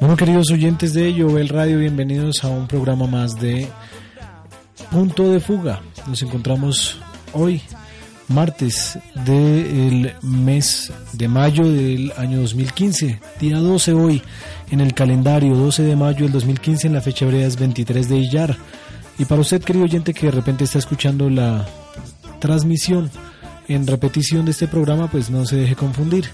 [0.00, 1.08] Bueno, queridos oyentes de
[1.38, 3.68] el Radio, bienvenidos a un programa más de
[4.94, 5.82] Punto de Fuga.
[6.06, 7.00] Nos encontramos
[7.32, 7.60] hoy,
[8.28, 8.96] martes
[9.26, 14.22] del mes de mayo del año 2015, día 12 hoy
[14.70, 18.18] en el calendario, 12 de mayo del 2015, en la fecha hebrea es 23 de
[18.18, 18.56] Iyar.
[19.18, 21.66] Y para usted, querido oyente, que de repente está escuchando la
[22.38, 23.10] transmisión
[23.66, 26.26] en repetición de este programa, pues no se deje confundir.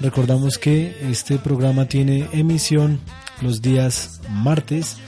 [0.00, 3.00] Recordamos que este programa tiene emisión
[3.42, 4.98] los días martes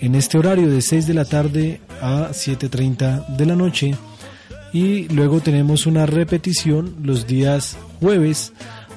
[0.00, 3.94] en este horario de 6 de la tarde a 7.30 de la noche
[4.72, 8.52] y luego tenemos una repetición los días jueves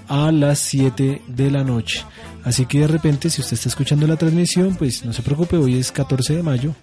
[0.08, 2.06] a las 7 de la noche.
[2.44, 5.78] Así que de repente si usted está escuchando la transmisión pues no se preocupe, hoy
[5.78, 6.74] es 14 de mayo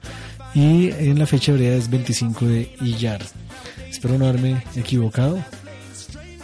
[0.54, 3.22] y en la fecha hebrea es 25 de Iyar.
[3.88, 5.42] Espero no haberme equivocado.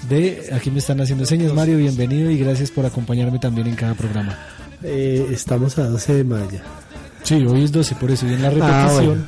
[0.09, 3.95] De aquí me están haciendo señas, Mario, bienvenido y gracias por acompañarme también en cada
[3.95, 4.39] programa.
[4.83, 6.61] Eh, estamos a 12 de mayo.
[7.27, 9.27] Sí, hoy es 12, por eso y en la ah, repetición.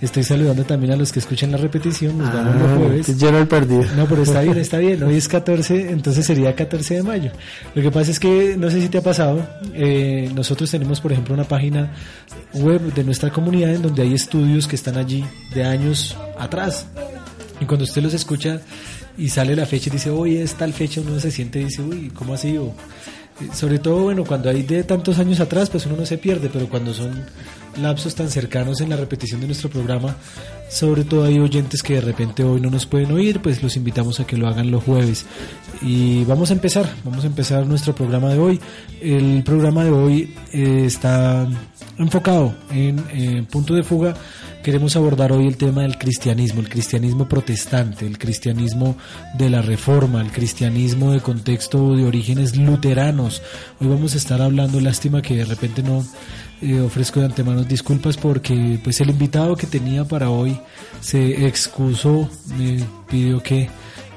[0.00, 3.18] Estoy saludando también a los que escuchan la repetición, nos vamos los ah, jueves.
[3.18, 3.84] Yo no he perdido.
[3.96, 5.02] No, pero está bien, está bien.
[5.02, 7.32] Hoy es 14, entonces sería 14 de mayo.
[7.74, 11.10] Lo que pasa es que, no sé si te ha pasado, eh, nosotros tenemos, por
[11.10, 11.92] ejemplo, una página
[12.54, 16.86] web de nuestra comunidad en donde hay estudios que están allí de años atrás.
[17.60, 18.60] Y cuando usted los escucha
[19.18, 21.82] y sale la fecha y dice, hoy es tal fecha, uno se siente y dice,
[21.82, 22.56] uy, ¿cómo así?
[22.56, 22.72] O,
[23.52, 26.68] sobre todo, bueno, cuando hay de tantos años atrás, pues uno no se pierde, pero
[26.68, 27.24] cuando son
[27.80, 30.16] lapsos tan cercanos en la repetición de nuestro programa,
[30.68, 34.20] sobre todo hay oyentes que de repente hoy no nos pueden oír, pues los invitamos
[34.20, 35.26] a que lo hagan los jueves.
[35.80, 38.60] Y vamos a empezar, vamos a empezar nuestro programa de hoy.
[39.00, 41.46] El programa de hoy eh, está
[41.98, 44.14] enfocado en punto de fuga
[44.62, 48.96] Queremos abordar hoy el tema del cristianismo, el cristianismo protestante, el cristianismo
[49.34, 53.42] de la reforma, el cristianismo de contexto de orígenes luteranos.
[53.80, 56.06] Hoy vamos a estar hablando, lástima que de repente no
[56.60, 60.56] eh, ofrezco de antemano disculpas porque pues el invitado que tenía para hoy
[61.00, 63.68] se excusó, me pidió que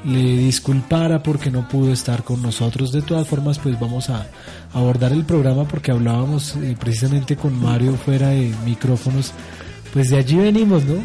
[0.06, 2.92] le disculpara porque no pudo estar con nosotros.
[2.92, 4.28] De todas formas, pues vamos a
[4.74, 9.34] abordar el programa porque hablábamos eh, precisamente con Mario fuera de micrófonos
[9.96, 10.96] pues de allí venimos, ¿no?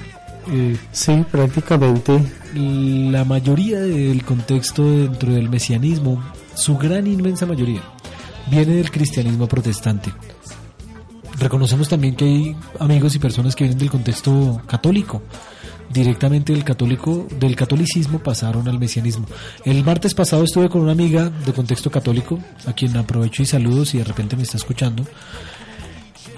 [0.52, 2.20] Eh, sí, prácticamente.
[2.54, 6.20] La mayoría del contexto dentro del mesianismo,
[6.54, 7.82] su gran inmensa mayoría,
[8.50, 10.12] viene del cristianismo protestante.
[11.38, 15.22] Reconocemos también que hay amigos y personas que vienen del contexto católico.
[15.92, 19.26] Directamente del católico, del catolicismo pasaron al mesianismo.
[19.64, 23.94] El martes pasado estuve con una amiga de contexto católico, a quien aprovecho y saludos
[23.94, 25.04] y de repente me está escuchando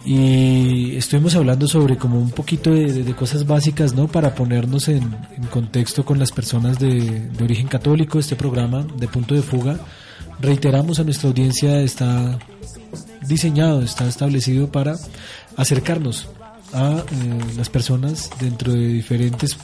[0.05, 4.09] y estuvimos hablando sobre como un poquito de, cosas básicas, ¿no?
[4.09, 5.11] Para ponernos en,
[5.51, 9.79] contexto con las personas de, origen católico, este programa de punto de fuga.
[10.41, 12.39] Reiteramos a nuestra audiencia, está
[13.29, 14.97] diseñado, está establecido para
[15.57, 16.29] acercarnos
[16.72, 17.05] a eh,
[17.56, 19.56] las personas dentro de diferentes eh,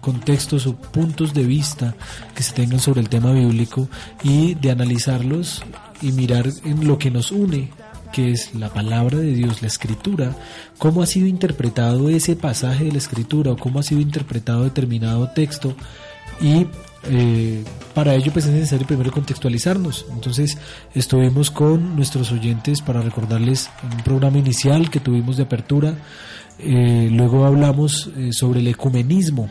[0.00, 1.94] contextos o puntos de vista
[2.34, 3.88] que se tengan sobre el tema bíblico
[4.22, 5.62] y de analizarlos
[6.00, 7.70] y mirar en lo que nos une
[8.12, 10.36] que es la palabra de Dios, la escritura,
[10.76, 15.30] cómo ha sido interpretado ese pasaje de la escritura o cómo ha sido interpretado determinado
[15.30, 15.74] texto
[16.40, 16.66] y
[17.04, 17.64] eh,
[17.94, 20.06] para ello pues es necesario primero contextualizarnos.
[20.12, 20.58] Entonces
[20.94, 25.94] estuvimos con nuestros oyentes para recordarles un programa inicial que tuvimos de apertura.
[26.64, 29.50] Eh, luego hablamos eh, sobre el ecumenismo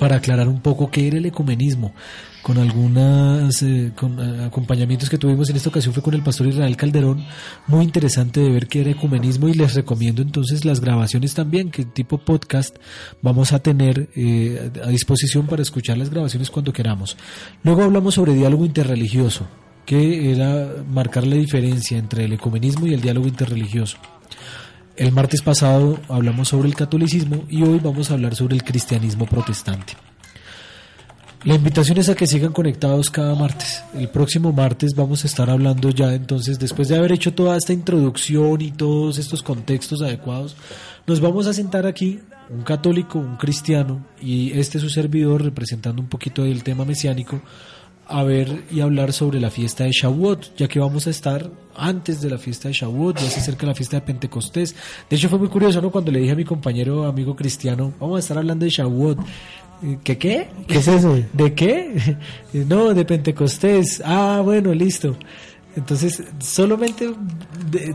[0.00, 1.94] para aclarar un poco qué era el ecumenismo
[2.42, 3.92] con algunos eh,
[4.44, 7.24] acompañamientos que tuvimos en esta ocasión fue con el pastor Israel Calderón,
[7.66, 11.84] muy interesante de ver que era ecumenismo y les recomiendo entonces las grabaciones también, que
[11.84, 12.76] tipo podcast
[13.20, 14.10] vamos a tener
[14.84, 17.16] a disposición para escuchar las grabaciones cuando queramos.
[17.64, 19.48] Luego hablamos sobre diálogo interreligioso,
[19.84, 23.98] que era marcar la diferencia entre el ecumenismo y el diálogo interreligioso.
[24.96, 29.26] El martes pasado hablamos sobre el catolicismo y hoy vamos a hablar sobre el cristianismo
[29.26, 29.92] protestante.
[31.44, 33.84] La invitación es a que sigan conectados cada martes.
[33.94, 37.74] El próximo martes vamos a estar hablando ya entonces, después de haber hecho toda esta
[37.74, 40.56] introducción y todos estos contextos adecuados,
[41.06, 46.08] nos vamos a sentar aquí, un católico, un cristiano y este su servidor representando un
[46.08, 47.42] poquito del tema mesiánico,
[48.08, 52.20] a ver y hablar sobre la fiesta de Shavuot, ya que vamos a estar antes
[52.20, 54.74] de la fiesta de Shavuot, ya se acerca la fiesta de Pentecostés.
[55.10, 55.90] De hecho fue muy curioso, ¿no?
[55.90, 59.18] Cuando le dije a mi compañero amigo cristiano, vamos a estar hablando de Shavuot.
[60.02, 60.48] ¿Qué qué?
[60.66, 61.18] ¿Qué es eso?
[61.32, 62.16] ¿De qué?
[62.52, 64.00] No, de Pentecostés.
[64.04, 65.16] Ah, bueno, listo.
[65.74, 67.12] Entonces, solamente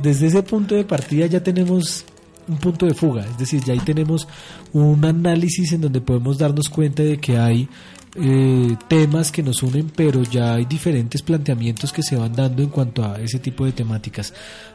[0.02, 2.06] desde ese punto de partida ya tenemos
[2.48, 4.28] un punto de fuga, es decir, ya ahí tenemos
[4.74, 7.68] un análisis en donde podemos darnos cuenta de que hay
[8.16, 12.70] eh, temas que nos unen, pero ya hay diferentes planteamientos que se van dando en
[12.70, 14.34] cuanto a ese tipo de temáticas.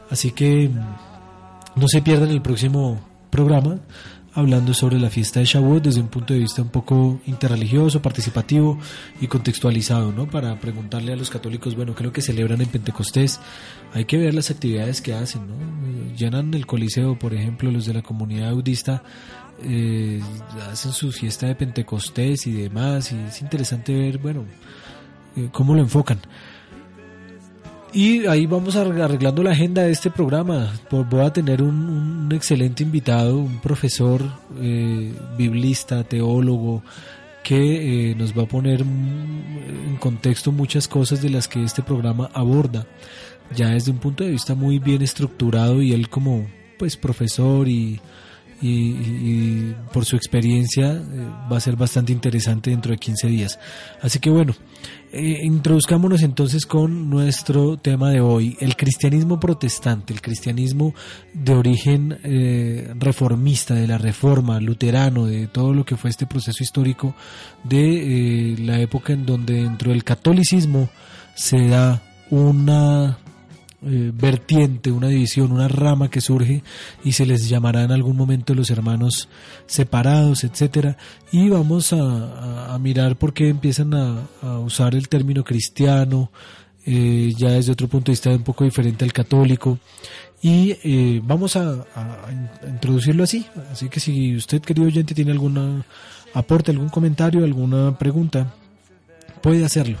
[0.09, 2.99] Así que mm, no se pierdan el próximo
[3.29, 3.79] programa
[4.37, 8.77] hablando sobre la fiesta de Shavuot desde un punto de vista un poco interreligioso, participativo
[9.19, 10.29] y contextualizado, ¿no?
[10.29, 13.39] Para preguntarle a los católicos, bueno, ¿qué es lo que celebran en Pentecostés?
[13.93, 15.55] Hay que ver las actividades que hacen, ¿no?
[16.15, 19.01] Llenan el Coliseo, por ejemplo, los de la comunidad budista
[19.63, 20.21] eh,
[20.71, 24.45] hacen su fiesta de Pentecostés y demás, y es interesante ver, bueno,
[25.35, 26.19] eh, cómo lo enfocan.
[27.93, 30.73] Y ahí vamos arreglando la agenda de este programa.
[30.91, 34.21] Voy a tener un, excelente invitado, un profesor
[34.59, 36.83] eh, biblista, teólogo,
[37.43, 42.29] que eh, nos va a poner en contexto muchas cosas de las que este programa
[42.33, 42.85] aborda,
[43.55, 46.45] ya desde un punto de vista muy bien estructurado y él como
[46.77, 48.01] pues profesor y
[48.61, 53.59] y, por su experiencia eh, va a ser bastante interesante dentro de 15 días.
[54.01, 54.55] Así que bueno,
[55.11, 60.93] eh, introduzcámonos entonces con nuestro tema de hoy, el cristianismo protestante, el cristianismo
[61.33, 66.63] de origen eh, reformista, de la reforma, luterano, de todo lo que fue este proceso
[66.63, 67.15] histórico
[67.63, 70.89] de la época en donde dentro del catolicismo
[71.35, 73.17] se da una
[73.85, 76.63] eh, vertiente, una división, una rama que surge
[77.03, 79.29] y se les llamará en algún momento los hermanos
[79.67, 80.97] separados, etcétera.
[81.31, 86.31] Y vamos a, mirar por qué empiezan a, usar el término cristiano,
[86.87, 89.77] eh, ya desde otro punto de vista un poco diferente al católico.
[90.41, 91.85] Y eh, vamos a,
[92.67, 93.45] introducirlo así.
[93.71, 95.85] Así que si usted, querido oyente, tiene alguna
[96.33, 98.55] aporte, algún comentario, alguna pregunta,
[99.43, 99.99] puede hacerlo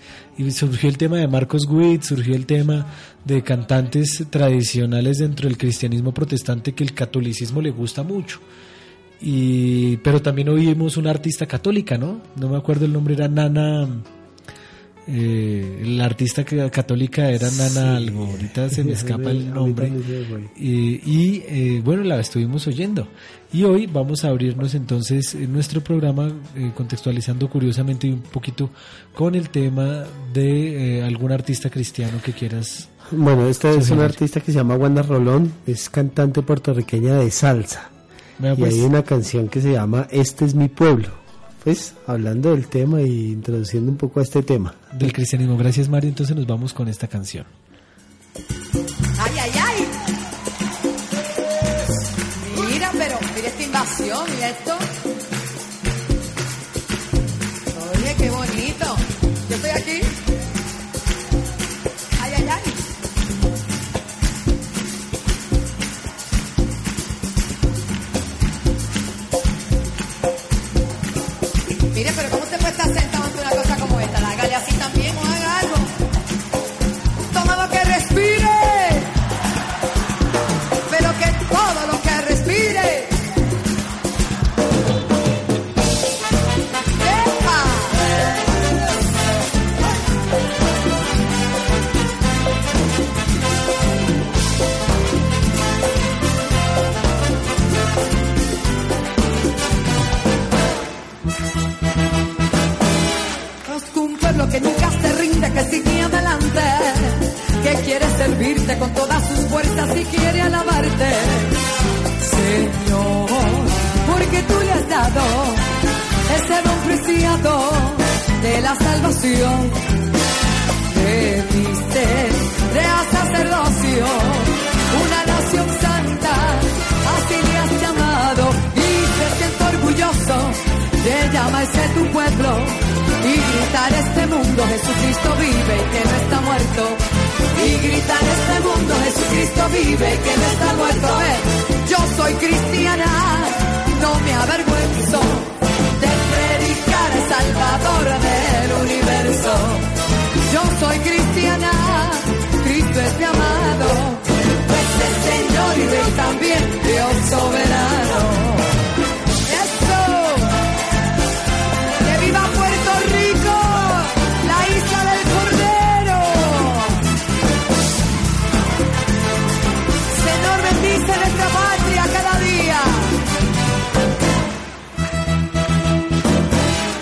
[0.51, 2.87] surgió el tema de Marcos Witt, surgió el tema
[3.23, 8.39] de cantantes tradicionales dentro del cristianismo protestante que el catolicismo le gusta mucho.
[9.21, 12.21] Y, pero también oímos una artista católica, ¿no?
[12.35, 13.87] No me acuerdo el nombre, era Nana
[15.07, 19.91] eh, la artista católica era Nana algo, ahorita se me escapa el nombre.
[20.57, 23.07] y eh, bueno, la estuvimos oyendo.
[23.53, 28.71] Y hoy vamos a abrirnos entonces en nuestro programa eh, contextualizando curiosamente un poquito
[29.13, 32.89] con el tema de eh, algún artista cristiano que quieras.
[33.11, 37.91] Bueno, esta es una artista que se llama Wanda Rolón, es cantante puertorriqueña de salsa.
[38.39, 38.73] y pues.
[38.73, 41.22] hay una canción que se llama Este es mi pueblo
[41.63, 44.75] pues hablando del tema y introduciendo un poco a este tema.
[44.91, 45.57] Del cristianismo.
[45.57, 47.45] Gracias Mario, entonces nos vamos con esta canción.
[49.19, 49.87] Ay, ay, ay.
[52.71, 54.92] Mira, pero mira esta invasión, mira esto.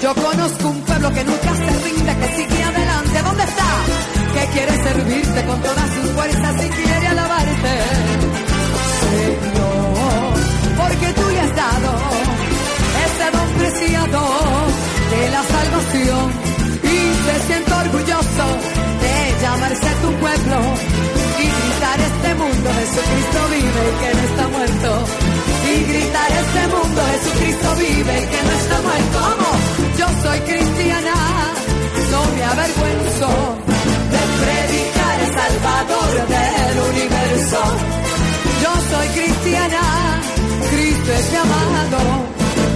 [0.10, 3.22] Conozco un pueblo que nunca se rinde, que sigue adelante.
[3.22, 3.70] ¿Dónde está?
[4.34, 7.74] Que quiere servirte con todas sus fuerzas y quiere alabarte.
[9.02, 10.34] Señor,
[10.78, 11.92] porque tú le has dado
[13.06, 14.22] ese don preciado
[15.12, 16.32] de la salvación.
[16.82, 18.46] Y te siento orgulloso
[19.04, 20.58] de llamarse tu pueblo
[21.38, 25.06] y gritar este mundo, Jesucristo vive y que no está muerto.
[25.70, 29.51] Y gritar este mundo, Jesucristo vive y que no está muerto.
[30.32, 31.16] Soy cristiana,
[32.12, 33.30] no me avergüenzo
[34.14, 37.60] de predicar el Salvador del universo.
[38.64, 39.84] Yo soy cristiana,
[40.72, 42.00] Cristo es mi amado,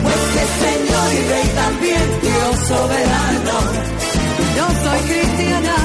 [0.04, 3.58] pues es Señor y Rey también, Dios soberano.
[4.58, 5.76] Yo soy cristiana,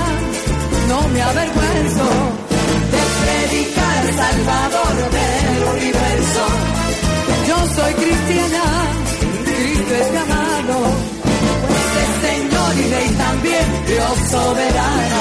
[0.88, 2.08] no me avergüenzo
[2.94, 6.44] de predicar el Salvador del universo.
[7.48, 8.62] Yo soy cristiana,
[9.44, 10.39] Cristo es mi amado
[12.78, 15.16] y Rey también, Dios soberano.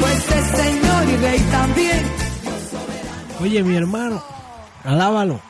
[0.00, 2.02] Pues es Señor y Rey también.
[3.40, 4.22] Oye, mi hermano,
[4.84, 5.40] alábalo.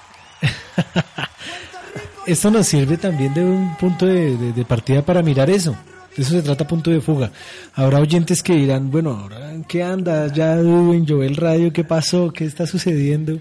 [2.27, 5.77] Esto nos sirve también de un punto de, partida para mirar eso.
[6.17, 7.31] De eso se trata punto de fuga.
[7.75, 10.33] Habrá oyentes que dirán, bueno, ahora qué anda?
[10.33, 12.33] Ya en Joel Radio, ¿qué pasó?
[12.33, 13.39] ¿Qué está sucediendo?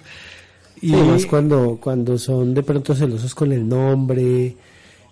[0.81, 4.55] Y además cuando, cuando son de pronto celosos con el nombre,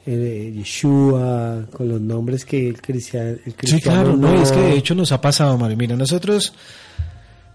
[0.05, 3.37] eh, Yeshua, con los nombres que el cristiano...
[3.63, 5.77] sí, claro, no, es que de hecho nos ha pasado, Mario.
[5.77, 6.53] Mira, nosotros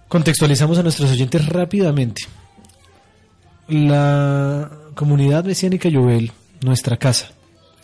[0.08, 2.22] contextualizamos a nuestros oyentes rápidamente.
[3.68, 7.30] La comunidad mesiánica Jovel, nuestra casa,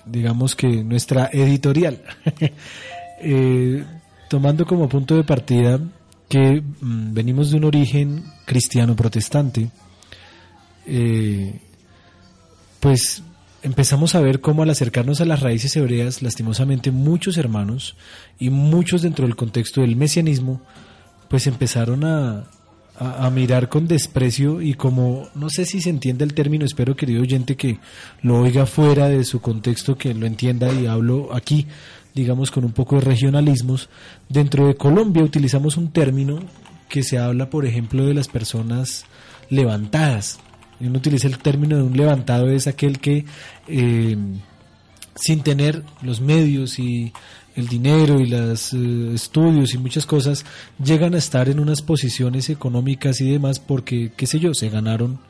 [0.06, 2.00] digamos que nuestra editorial,
[3.20, 3.84] eh,
[4.30, 5.78] tomando como punto de partida
[6.28, 9.68] que mm, venimos de un origen cristiano protestante,
[10.86, 11.60] eh,
[12.80, 13.22] pues
[13.64, 17.96] empezamos a ver cómo al acercarnos a las raíces hebreas, lastimosamente muchos hermanos
[18.38, 20.60] y muchos dentro del contexto del mesianismo,
[21.28, 22.44] pues empezaron a,
[23.32, 27.56] mirar con desprecio y como no sé si se entiende el término, espero querido oyente
[27.56, 27.80] que
[28.22, 31.66] lo oiga fuera de su contexto, que lo entienda y hablo aquí,
[32.14, 33.88] digamos con un poco de regionalismos,
[34.28, 36.38] dentro de Colombia utilizamos un término
[36.88, 39.06] que se habla, por ejemplo, de las personas
[39.50, 40.38] levantadas,
[40.80, 43.24] uno utiliza el término de un levantado, es aquel que
[43.68, 44.16] eh,
[45.14, 47.12] sin tener los medios y
[47.54, 50.44] el dinero y los eh, estudios y muchas cosas
[50.82, 55.20] llegan a estar en unas posiciones económicas y demás porque, qué sé yo, se ganaron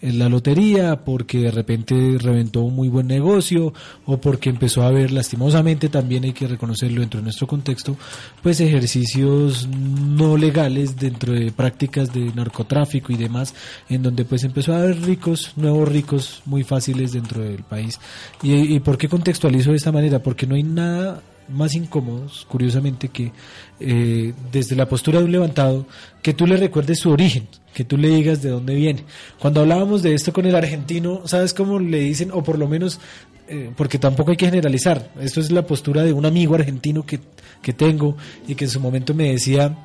[0.00, 3.72] en la lotería, porque de repente reventó un muy buen negocio
[4.06, 7.96] o porque empezó a haber lastimosamente también hay que reconocerlo dentro de nuestro contexto,
[8.42, 13.54] pues ejercicios no legales dentro de prácticas de narcotráfico y demás,
[13.88, 17.98] en donde pues empezó a haber ricos, nuevos ricos muy fáciles dentro del país.
[18.42, 20.20] ¿Y, por qué contextualizo de esta manera?
[20.20, 23.32] Porque no hay nada más incómodos, curiosamente, que
[23.80, 25.86] eh, desde la postura de un levantado,
[26.22, 29.04] que tú le recuerdes su origen, que tú le digas de dónde viene.
[29.38, 32.30] Cuando hablábamos de esto con el argentino, ¿sabes cómo le dicen?
[32.32, 33.00] O por lo menos,
[33.48, 37.20] eh, porque tampoco hay que generalizar, esto es la postura de un amigo argentino que,
[37.62, 39.76] que tengo y que en su momento me decía,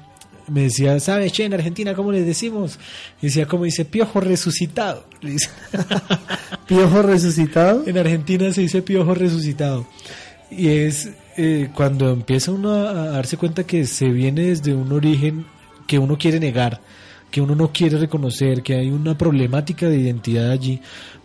[0.48, 2.80] me decía, ¿sabes, che, en Argentina cómo le decimos?
[3.22, 5.06] Y decía, como dice, piojo resucitado.
[6.68, 7.84] ¿Piojo resucitado?
[7.86, 9.88] En Argentina se dice piojo resucitado.
[10.52, 15.46] Y es eh, cuando empieza uno a, darse cuenta que se viene desde un origen
[15.88, 16.82] que uno quiere negar,
[17.32, 20.82] que uno no quiere reconocer, que hay una problemática de identidad allí,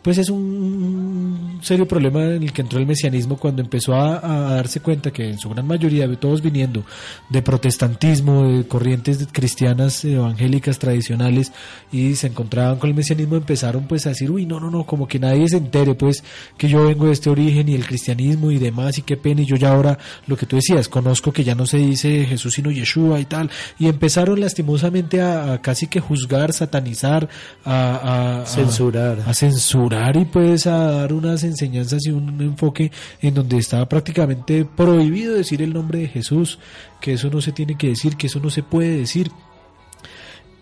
[0.08, 4.20] pues es un serio problema en el que entró el mesianismo cuando empezó a,
[4.54, 6.82] darse cuenta que en su gran mayoría, todos viniendo
[7.28, 11.52] de protestantismo, de corrientes cristianas evangélicas tradicionales
[11.92, 15.06] y se encontraban con el mesianismo, empezaron pues a decir, uy, no, no, no, como
[15.06, 16.24] que nadie se entere pues
[16.56, 19.44] que yo vengo de este origen y el cristianismo y demás y qué pena y
[19.44, 22.70] yo ya ahora lo que tú decías, conozco que ya no se dice Jesús sino
[22.70, 27.28] Yeshua y tal y empezaron lastimosamente a, casi que juzgar, satanizar,
[27.66, 29.18] a, censurar.
[29.26, 32.90] A, censurar y pues a dar unas enseñanzas y un enfoque
[33.20, 36.58] en donde estaba prácticamente prohibido decir el nombre de Jesús,
[37.00, 39.30] que eso no se tiene que decir, que eso no se puede decir.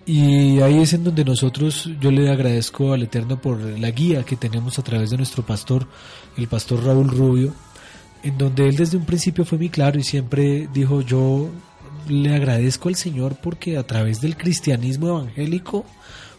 [0.05, 4.37] Y ahí es en donde nosotros, yo le agradezco al Eterno por la guía que
[4.37, 5.87] tenemos a través de nuestro pastor,
[6.37, 7.53] el pastor Raúl Rubio,
[8.23, 11.51] en donde él desde un principio fue muy claro y siempre dijo, yo
[12.09, 15.85] le agradezco al Señor porque a través del cristianismo evangélico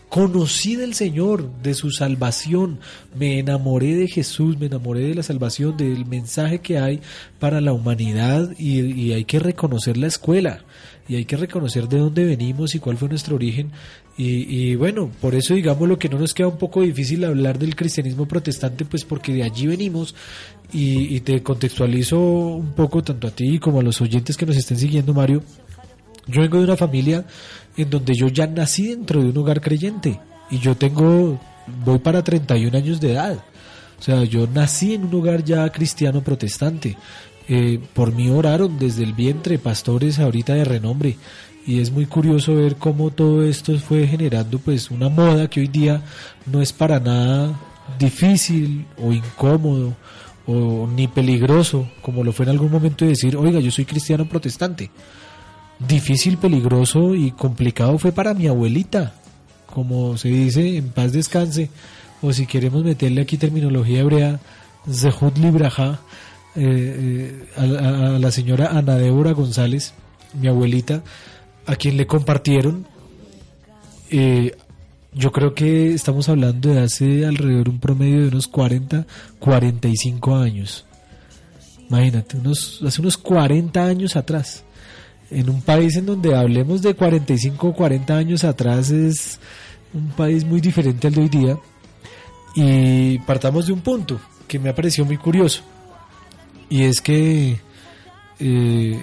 [0.09, 2.79] conocí del Señor, de su salvación,
[3.15, 7.01] me enamoré de Jesús, me enamoré de la salvación, del mensaje que hay
[7.39, 10.63] para la humanidad y, hay que reconocer la escuela
[11.07, 13.71] y hay que reconocer de dónde venimos y cuál fue nuestro origen.
[14.19, 17.75] Y, bueno, por eso digamos lo que no nos queda un poco difícil hablar del
[17.75, 20.15] cristianismo protestante, pues porque de allí venimos
[20.73, 24.57] y, y te contextualizo un poco tanto a ti como a los oyentes que nos
[24.57, 25.43] estén siguiendo, Mario.
[26.27, 27.25] Yo vengo de una familia
[27.75, 30.19] en donde yo ya nací dentro de un hogar creyente
[30.49, 31.39] y yo tengo,
[31.85, 33.37] voy para 31 años de edad.
[33.99, 36.97] O sea, yo nací en un hogar ya cristiano protestante.
[37.49, 41.17] Eh, por mí oraron desde el vientre pastores ahorita de renombre
[41.65, 45.67] y es muy curioso ver cómo todo esto fue generando pues una moda que hoy
[45.67, 46.01] día
[46.45, 47.57] no es para nada
[47.99, 49.93] difícil o incómodo
[50.45, 54.27] o ni peligroso como lo fue en algún momento de decir oiga yo soy cristiano
[54.27, 54.91] protestante
[55.79, 59.13] difícil, peligroso y complicado fue para mi abuelita,
[59.73, 61.69] como se dice, en paz descanse,
[62.21, 64.39] o si queremos meterle aquí terminología hebrea,
[64.89, 65.99] Zehut Libraja,
[66.55, 69.93] eh, eh, a, la señora Ana Débora González,
[70.39, 71.03] mi abuelita,
[71.65, 72.87] a quien le compartieron.
[74.09, 74.55] Eh,
[75.13, 79.05] yo creo que estamos hablando de hace alrededor un promedio de unos 40,
[79.39, 80.85] 45 años.
[81.89, 84.63] Imagínate, unos, hace unos 40 años atrás
[85.29, 89.39] en un país en donde hablemos de 45 o 40 años atrás es
[89.93, 91.57] un país muy diferente al de hoy día.
[92.55, 95.61] Y partamos de un punto que me ha parecido muy curioso.
[96.69, 97.59] Y es que
[98.39, 99.01] eh,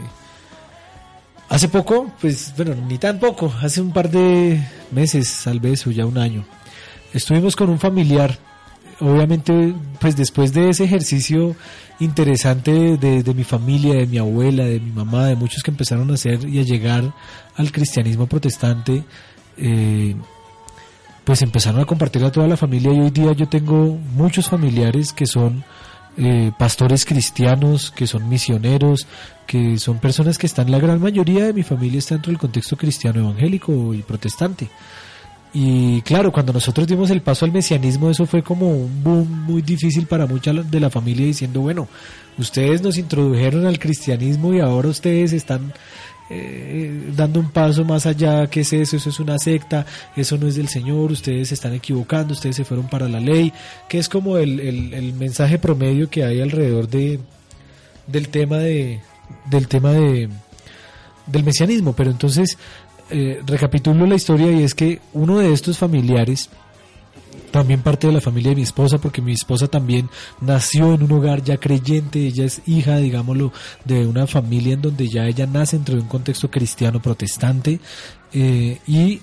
[1.48, 4.60] hace poco, pues bueno, ni tan poco, hace un par de
[4.90, 6.44] meses tal vez o ya un año,
[7.12, 8.38] estuvimos con un familiar
[9.00, 11.56] obviamente, pues después de ese ejercicio
[12.00, 16.14] interesante de, mi familia, de mi abuela, de mi mamá, de muchos que empezaron a
[16.14, 17.12] hacer y a llegar
[17.56, 19.04] al cristianismo protestante,
[19.56, 20.14] eh,
[21.24, 25.12] pues empezaron a compartir a toda la familia y hoy día yo tengo muchos familiares
[25.12, 25.64] que son
[26.16, 29.06] eh, pastores cristianos, que son misioneros,
[29.46, 32.76] que son personas que están, la gran mayoría de mi familia está dentro del contexto
[32.76, 34.68] cristiano evangélico y protestante.
[35.56, 39.62] Y claro, cuando nosotros dimos el paso al mesianismo, eso fue como un boom muy
[39.62, 41.86] difícil para mucha de la familia diciendo, bueno,
[42.36, 45.72] ustedes nos introdujeron al cristianismo y ahora ustedes están
[46.28, 48.96] eh, dando un paso más allá, ¿qué es eso?
[48.96, 49.86] Eso es una secta,
[50.16, 53.52] eso no es del Señor, ustedes se están equivocando, ustedes se fueron para la ley,
[53.88, 57.20] que es como el, el, el mensaje promedio que hay alrededor de
[58.08, 59.00] del tema de
[59.50, 60.28] del tema de
[61.26, 62.58] del mesianismo, pero entonces
[63.10, 66.50] eh, recapitulo la historia y es que uno de estos familiares,
[67.50, 70.08] también parte de la familia de mi esposa, porque mi esposa también
[70.40, 73.52] nació en un hogar ya creyente, ella es hija, digámoslo,
[73.84, 77.78] de una familia en donde ya ella nace dentro de un contexto cristiano protestante
[78.32, 79.20] eh, y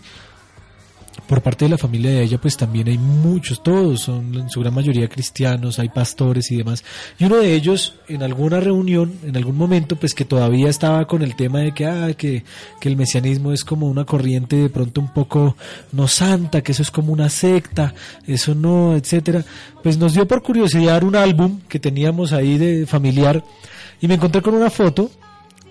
[1.28, 4.60] por parte de la familia de ella, pues también hay muchos, todos son en su
[4.62, 6.84] gran mayoría cristianos, hay pastores y demás.
[7.20, 11.22] Y uno de ellos, en alguna reunión, en algún momento, pues que todavía estaba con
[11.22, 12.44] el tema de que, ah, que,
[12.80, 15.56] que el mesianismo es como una corriente de pronto un poco
[15.92, 17.94] no santa, que eso es como una secta,
[18.28, 19.44] eso no, etcétera,
[19.84, 23.44] pues nos dio por curiosidad un álbum que teníamos ahí de familiar
[24.02, 25.12] y me encontré con una foto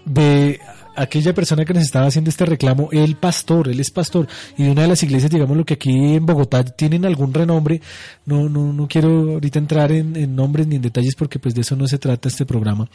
[0.04, 0.60] de
[0.96, 4.26] aquella persona que nos estaba haciendo este reclamo, el pastor, él es pastor,
[4.56, 7.80] y una de las iglesias, digamos lo que aquí en Bogotá tienen algún renombre,
[8.26, 11.76] no, no, no quiero ahorita entrar en, nombres ni en detalles porque pues de eso
[11.76, 12.88] no se trata este programa,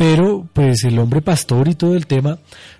[0.00, 2.38] pero pues el hombre pastor y todo el tema,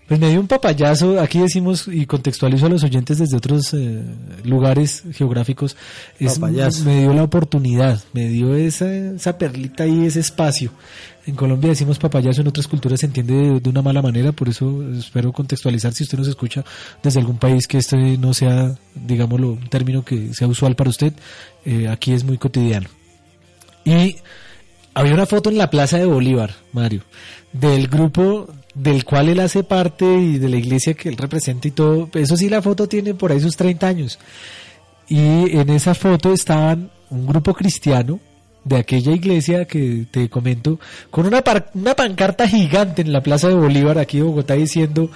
[0.08, 4.02] pues me dio un papayazo, aquí decimos y contextualizo a los oyentes desde otros eh,
[4.44, 5.76] lugares geográficos,
[6.18, 10.72] es, me dio la oportunidad, me dio esa, esa perlita y ese espacio.
[11.26, 14.82] En Colombia decimos papayazo, en otras culturas se entiende de, una mala manera, por eso
[14.90, 16.64] espero contextualizar si usted nos escucha
[17.02, 21.12] desde algún país que este no sea, digámoslo, un término que sea usual para usted,
[21.66, 22.88] eh, aquí es muy cotidiano.
[23.84, 24.16] Y
[24.94, 27.02] había una foto en la Plaza de Bolívar, Mario,
[27.52, 31.72] del grupo del cual él hace parte y de la iglesia que él representa y
[31.72, 32.08] todo.
[32.14, 34.18] Eso sí, la foto tiene por ahí sus 30 años.
[35.08, 38.20] Y en esa foto estaban un grupo cristiano
[38.64, 40.78] de aquella iglesia que te comento,
[41.10, 41.42] con una,
[41.74, 45.10] una pancarta gigante en la Plaza de Bolívar, aquí de Bogotá, diciendo,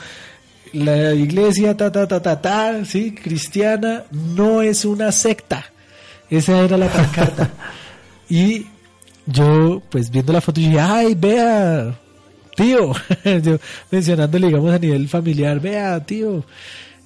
[0.73, 5.65] la iglesia, ta, ta, ta, ta, ta, sí, cristiana, no es una secta.
[6.31, 7.51] Esa era la pancarta.
[8.29, 8.67] y
[9.27, 11.99] yo, pues viendo la foto, dije, ay, vea,
[12.57, 12.93] tío,
[13.43, 13.59] yo,
[13.91, 16.45] mencionándole, digamos, a nivel familiar, vea, tío,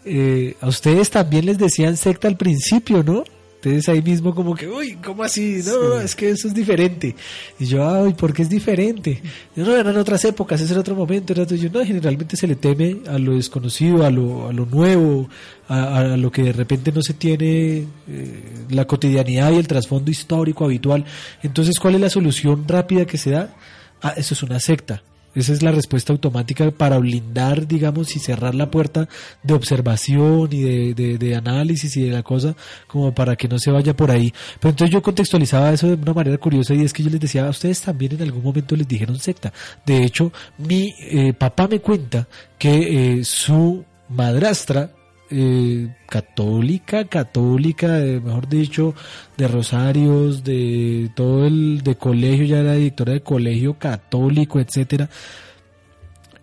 [0.04, 3.24] eh, a ustedes también les decían secta al principio, ¿no?
[3.60, 5.60] Entonces ahí mismo como que, uy, ¿cómo así?
[5.66, 7.16] No, es que eso es diferente.
[7.58, 9.20] Y yo, ay, ¿por qué es diferente?
[9.56, 11.32] Yo, no, eran otras épocas, ese era otro momento.
[11.32, 15.28] Era yo, no, generalmente se le teme a lo desconocido, a lo, a lo nuevo,
[15.66, 20.64] a, lo que de repente no se tiene eh, la cotidianidad y el trasfondo histórico
[20.64, 21.04] habitual.
[21.42, 23.56] Entonces, ¿cuál es la solución rápida que se da?
[24.00, 25.02] Ah, eso es una secta.
[25.38, 29.08] Esa es la respuesta automática para blindar, digamos, y cerrar la puerta
[29.42, 33.94] de observación y de, análisis y de la cosa, como para que no se vaya
[33.94, 34.32] por ahí.
[34.60, 37.46] Pero entonces yo contextualizaba eso de una manera curiosa y es que yo les decía,
[37.46, 39.52] a ustedes también en algún momento les dijeron secta.
[39.86, 42.26] De hecho, mi eh, papá me cuenta
[42.58, 44.90] que eh, su madrastra
[45.30, 48.94] eh, católica, católica, mejor dicho,
[49.36, 55.08] de Rosarios, de todo el de colegio, ya era directora de colegio católico, etcétera.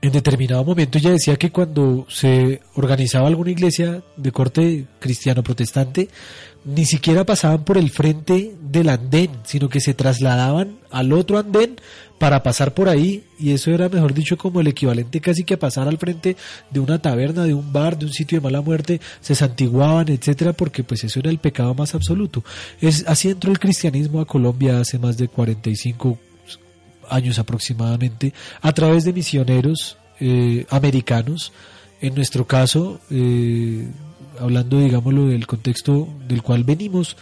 [0.02, 6.10] En determinado momento ella decía que cuando se organizaba alguna iglesia de corte cristiano protestante,
[6.66, 11.80] ni siquiera pasaban por el frente del andén, sino que se trasladaban al otro andén
[12.18, 15.60] para pasar por ahí y eso era, mejor dicho, como el equivalente casi que a
[15.60, 16.36] pasar al frente
[16.72, 20.54] de una taberna, de un bar, de un sitio de mala muerte, se santiguaban, etcétera,
[20.54, 22.44] porque pues eso era el pecado más absoluto.
[22.82, 26.18] Es así entró el cristianismo a Colombia hace más de 45
[27.10, 31.52] años aproximadamente a través de misioneros eh, americanos.
[32.02, 33.88] En nuestro caso, eh,
[34.40, 37.18] hablando, digámoslo, del contexto del cual venimos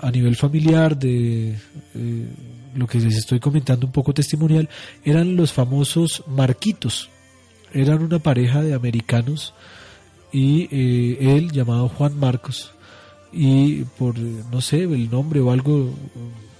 [0.00, 1.56] a nivel familiar, de
[1.94, 2.28] eh,
[2.74, 4.68] lo que les estoy comentando un poco testimonial,
[5.04, 7.08] eran los famosos Marquitos.
[7.72, 9.54] Eran una pareja de americanos
[10.32, 12.72] y eh, él, llamado Juan Marcos,
[13.32, 15.94] y por, no sé, el nombre o algo,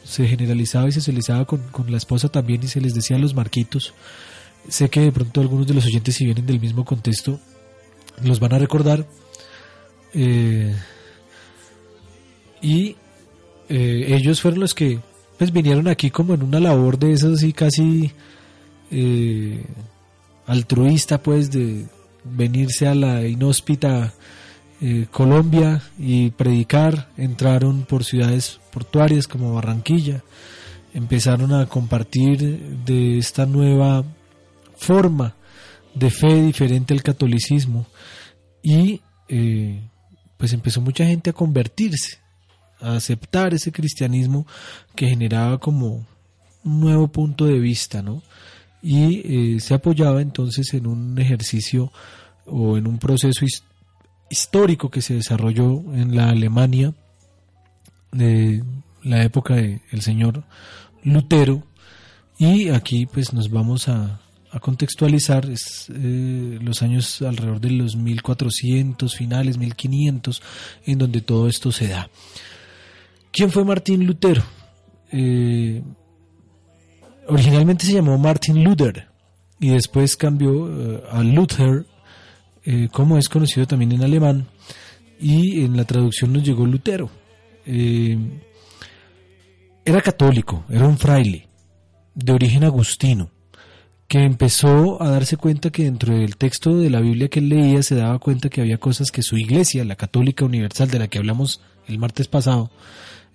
[0.04, 3.34] se generalizaba y se socializaba con, con la esposa también y se les decía los
[3.34, 3.92] Marquitos.
[4.68, 7.40] Sé que de pronto algunos de los oyentes, si vienen del mismo contexto,
[8.22, 9.06] los van a recordar
[10.14, 10.74] eh,
[12.60, 12.96] y
[13.68, 15.00] eh, ellos fueron los que
[15.38, 18.12] pues vinieron aquí como en una labor de eso así casi
[18.90, 19.64] eh,
[20.46, 21.86] altruista pues de
[22.24, 24.14] venirse a la inhóspita
[25.12, 27.08] Colombia y predicar.
[27.16, 30.24] Entraron por ciudades portuarias como Barranquilla.
[30.92, 34.04] Empezaron a compartir de esta nueva
[34.76, 35.36] forma
[35.94, 37.86] de fe diferente al catolicismo.
[38.60, 39.00] Y
[40.42, 42.18] pues empezó mucha gente a convertirse,
[42.80, 44.44] a aceptar ese cristianismo
[44.96, 46.04] que generaba como
[46.64, 48.24] un nuevo punto de vista, ¿no?
[48.82, 51.92] Y eh, se apoyaba entonces en un ejercicio
[52.44, 53.46] o en un proceso
[54.28, 56.92] histórico que se desarrolló en la Alemania
[58.10, 58.64] de
[59.04, 60.42] la época del señor
[61.04, 61.62] Lutero
[62.36, 64.21] y aquí pues nos vamos a,
[64.52, 70.42] a contextualizar es eh, los años alrededor de los 1400 finales 1500
[70.84, 72.10] en donde todo esto se da.
[73.32, 74.42] Quién fue Martín Lutero
[75.10, 75.82] eh,
[77.28, 79.08] originalmente se llamó Martin Luther
[79.58, 81.86] y después cambió eh, a Luther
[82.92, 84.46] como es conocido también en alemán
[85.18, 87.10] y en la traducción nos llegó Lutero.
[89.84, 91.48] Era católico era un fraile
[92.14, 93.30] de origen agustino
[94.12, 97.82] que empezó a darse cuenta que dentro del texto de la Biblia que él leía
[97.82, 101.16] se daba cuenta que había cosas que su iglesia, la católica universal de la que
[101.16, 102.70] hablamos el martes pasado,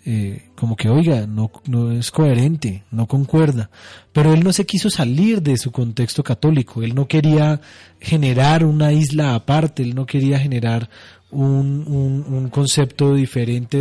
[0.06, 3.72] eh, como que oiga, no, no es coherente, no concuerda.
[4.14, 7.60] Pero él no se quiso salir de su contexto católico, él no quería
[8.00, 10.92] generar una isla aparte, él no quería generar
[11.32, 13.80] un, un, concepto diferente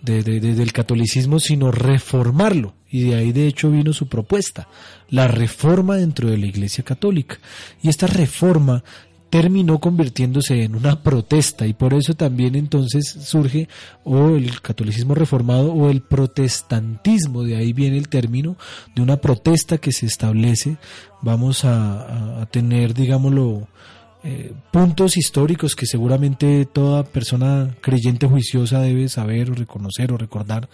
[0.00, 4.68] de, de, del catolicismo, sino reformarlo y de ahí de hecho vino su propuesta,
[5.10, 7.38] la reforma dentro de la Iglesia Católica.
[7.82, 8.82] Y esta reforma
[9.30, 13.68] terminó convirtiéndose en una protesta y por eso también entonces surge
[14.04, 18.56] o el catolicismo reformado o el protestantismo, de ahí viene el término
[18.94, 20.76] de una protesta que se establece,
[21.22, 23.66] vamos a, tener, digámoslo,
[24.22, 30.68] eh, puntos históricos que seguramente toda persona creyente juiciosa debe saber o reconocer o recordar.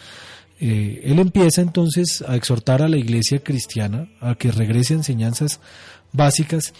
[0.64, 5.59] Eh, él empieza entonces a exhortar a la iglesia cristiana a que regrese a enseñanzas
[6.12, 6.72] básicas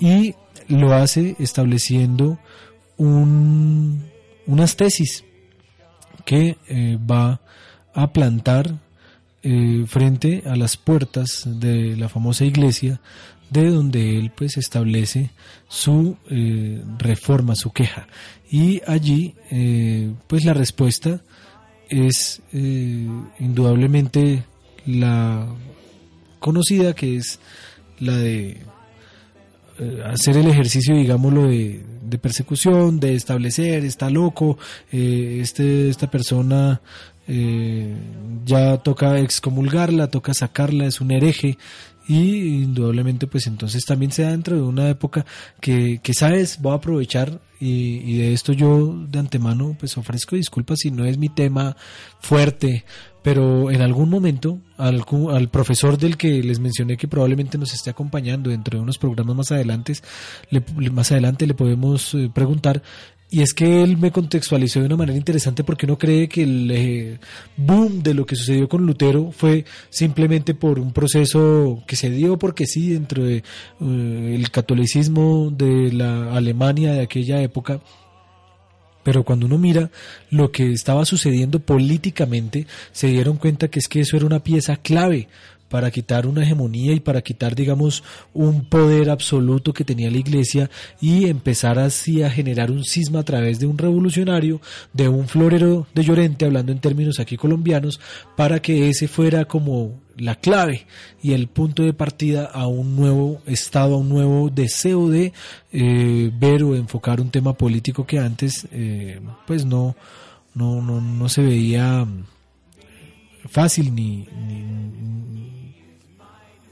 [0.00, 0.34] y
[0.66, 2.40] lo hace estableciendo
[2.96, 4.02] un,
[4.44, 5.24] unas tesis
[6.24, 7.40] que eh, va
[7.94, 8.74] a plantar
[9.44, 13.00] eh, frente a las puertas de la famosa iglesia
[13.50, 15.30] de donde él pues establece
[15.68, 16.16] su
[16.98, 18.08] reforma, su queja.
[18.50, 19.36] Y allí
[20.26, 21.22] pues la respuesta
[21.88, 24.44] es indudablemente
[24.86, 25.46] la
[26.38, 27.38] conocida que es
[28.00, 28.58] la de
[29.78, 34.58] eh, hacer el ejercicio, digámoslo, de, de, persecución, de establecer, está loco,
[34.90, 36.80] eh, este, esta persona
[37.28, 37.94] eh,
[38.44, 41.58] ya toca excomulgarla, toca sacarla, es un hereje,
[42.08, 45.26] y indudablemente pues entonces también se da dentro de una época
[45.60, 50.36] que, que sabes, voy a aprovechar y, y, de esto yo de antemano pues ofrezco
[50.36, 51.76] disculpas si no es mi tema
[52.20, 52.84] fuerte,
[53.22, 57.90] pero en algún momento al, al profesor del que les mencioné que probablemente nos esté
[57.90, 59.94] acompañando dentro de unos programas más adelante,
[60.50, 62.82] le, más adelante le podemos eh, preguntar
[63.30, 66.70] y es que él me contextualizó de una manera interesante porque uno cree que el
[66.70, 67.18] eh,
[67.58, 72.38] boom de lo que sucedió con Lutero fue simplemente por un proceso que se dio
[72.38, 73.42] porque sí dentro de
[73.80, 77.80] eh, catolicismo de la Alemania de aquella época.
[79.02, 79.90] Pero cuando uno mira
[80.30, 84.76] lo que estaba sucediendo políticamente, se dieron cuenta que es que eso era una pieza
[84.76, 85.28] clave
[85.68, 88.02] para quitar una hegemonía y para quitar, digamos,
[88.34, 93.24] un poder absoluto que tenía la iglesia y empezar así a generar un cisma a
[93.24, 94.60] través de un revolucionario,
[94.92, 98.00] de un florero de Llorente, hablando en términos aquí colombianos,
[98.36, 100.86] para que ese fuera como la clave
[101.22, 105.32] y el punto de partida a un nuevo estado, a un nuevo deseo de
[105.72, 109.96] eh, ver o enfocar un tema político que antes eh, pues no,
[110.54, 112.06] no, no, no se veía
[113.50, 114.26] fácil ni,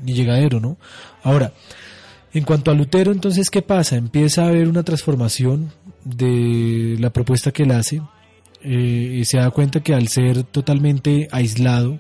[0.01, 0.77] ni llegadero, ¿no?
[1.23, 1.53] Ahora,
[2.33, 3.97] en cuanto a Lutero, entonces, ¿qué pasa?
[3.97, 5.73] Empieza a haber una transformación
[6.05, 8.03] de la propuesta que él hace.
[8.63, 11.99] Eh, y se da cuenta que al ser totalmente aislado,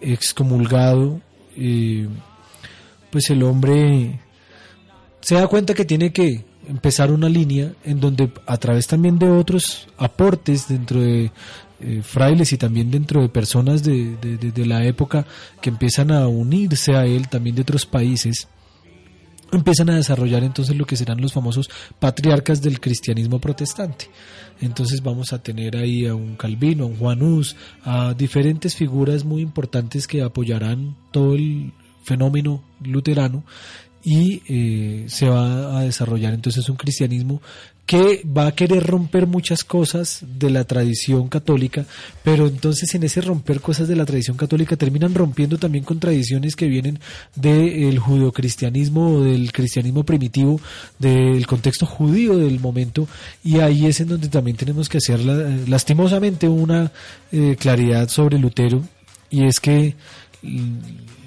[0.00, 1.20] excomulgado,
[1.56, 2.08] eh,
[3.10, 4.20] pues el hombre
[5.20, 9.30] se da cuenta que tiene que empezar una línea en donde a través también de
[9.30, 11.30] otros aportes dentro de
[11.80, 15.24] eh, frailes y también dentro de personas de, de, la época
[15.60, 18.48] que empiezan a unirse a él, también de otros países,
[19.52, 24.10] empiezan a desarrollar entonces lo que serán los famosos patriarcas del cristianismo protestante.
[24.60, 27.20] Entonces vamos a tener ahí a un Calvino, a un Juan
[27.84, 33.44] a diferentes figuras muy importantes que apoyarán todo el fenómeno luterano
[34.02, 37.42] y eh, se va a desarrollar entonces un cristianismo
[37.88, 41.86] que va a querer romper muchas cosas de la tradición católica,
[42.22, 46.54] pero entonces en ese romper cosas de la tradición católica terminan rompiendo también con tradiciones
[46.54, 47.00] que vienen
[47.34, 50.60] del judeocristianismo o del cristianismo primitivo,
[50.98, 53.08] del contexto judío del momento,
[53.42, 56.92] y ahí es en donde también tenemos que hacer lastimosamente una
[57.32, 58.82] eh, claridad sobre Lutero,
[59.30, 59.94] y es que
[60.42, 60.76] mm,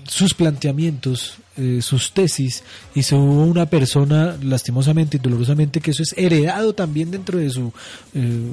[0.08, 2.64] sus planteamientos eh, sus tesis
[2.96, 7.50] y se hubo una persona lastimosamente y dolorosamente que eso es heredado también dentro de
[7.50, 7.74] su
[8.14, 8.48] eh,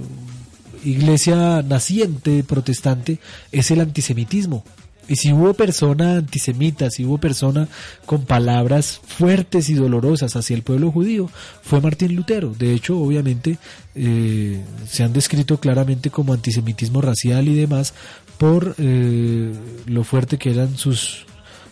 [0.84, 3.20] iglesia naciente protestante
[3.52, 4.64] es el antisemitismo
[5.06, 7.68] y si hubo persona antisemita, si hubo persona
[8.04, 11.30] con palabras fuertes y dolorosas hacia el pueblo judío,
[11.62, 12.52] fue Martín Lutero.
[12.58, 13.58] De hecho, obviamente,
[13.94, 17.94] eh, se han descrito claramente como antisemitismo racial y demás
[18.38, 21.24] por lo fuerte que eran sus,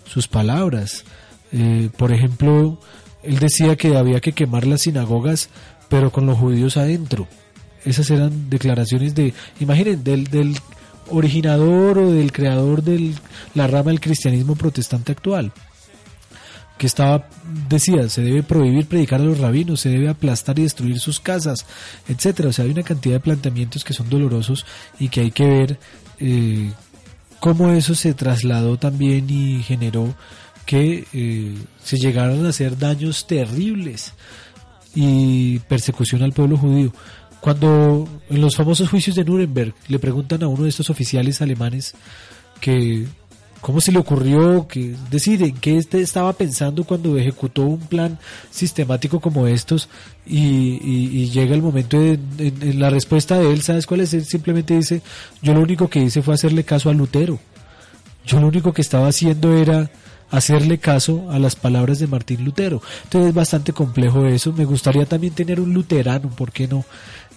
[0.07, 1.05] sus palabras.
[1.57, 2.79] Eh, por ejemplo,
[3.23, 5.49] él decía que había que quemar las sinagogas,
[5.89, 7.27] pero con los judíos adentro.
[7.85, 10.57] Esas eran declaraciones de, imaginen, del, del
[11.11, 13.15] originador o del creador de
[13.55, 15.53] la rama del cristianismo protestante actual
[16.79, 17.29] que estaba,
[17.69, 21.65] decía, se debe prohibir predicar a los rabinos, se debe aplastar y destruir sus casas,
[22.07, 22.51] etcétera.
[22.51, 24.67] O sea, hay una cantidad de planteamientos que son dolorosos
[24.99, 25.79] y que hay que ver
[26.19, 26.71] eh,
[27.41, 30.15] cómo eso se trasladó también y generó
[30.67, 34.13] que eh, se llegaron a hacer daños terribles
[34.95, 36.93] y persecución al pueblo judío.
[37.41, 41.95] Cuando en los famosos juicios de Nuremberg le preguntan a uno de estos oficiales alemanes
[42.61, 43.07] que
[43.61, 44.69] ¿Cómo se le ocurrió?
[44.69, 48.19] que decide ¿En qué este estaba pensando cuando ejecutó un plan
[48.51, 49.89] sistemático como estos?
[50.25, 54.15] Y, llega el momento de en, la respuesta de él, ¿sabes cuál es?
[54.15, 55.03] Él simplemente dice,
[55.43, 57.41] yo lo único que hice fue hacerle caso a Lutero.
[58.25, 59.91] Yo lo único que estaba haciendo era
[60.31, 62.83] hacerle caso a las palabras de Martín Lutero.
[63.05, 64.53] Entonces es bastante complejo eso.
[64.53, 66.85] Me gustaría también tener un luterano, ¿por qué no?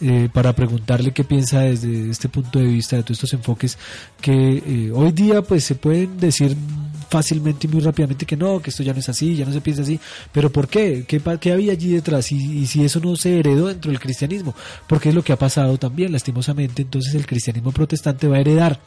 [0.02, 3.78] Eh, para preguntarle qué piensa desde este punto de vista de todos estos enfoques
[4.22, 6.56] que eh, hoy día pues se pueden decir
[7.10, 9.60] fácilmente y muy rápidamente que no, que esto ya no es así, ya no se
[9.60, 10.00] piensa así,
[10.32, 11.04] pero ¿por qué?
[11.06, 12.32] ¿Qué, qué había allí detrás?
[12.32, 14.56] Y, y, si eso no se heredó dentro del cristianismo,
[14.88, 18.80] porque es lo que ha pasado también, lastimosamente, entonces el cristianismo protestante va a heredar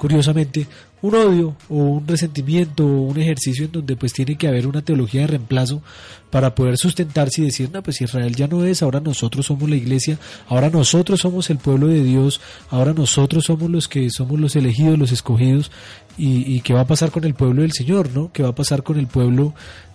[0.00, 0.66] curiosamente,
[1.02, 4.80] un odio o un resentimiento o un ejercicio en donde pues tiene que haber una
[4.80, 5.82] teología de reemplazo
[6.30, 9.76] para poder sustentarse y decir, no, pues Israel ya no es, ahora nosotros somos la
[9.76, 14.56] iglesia, ahora nosotros somos el pueblo de Dios, ahora nosotros somos los que somos los
[14.56, 15.70] elegidos, los escogidos,
[16.16, 18.32] y, qué va a pasar con el pueblo del Señor, ¿no?
[18.32, 19.52] ¿Qué va a pasar con el pueblo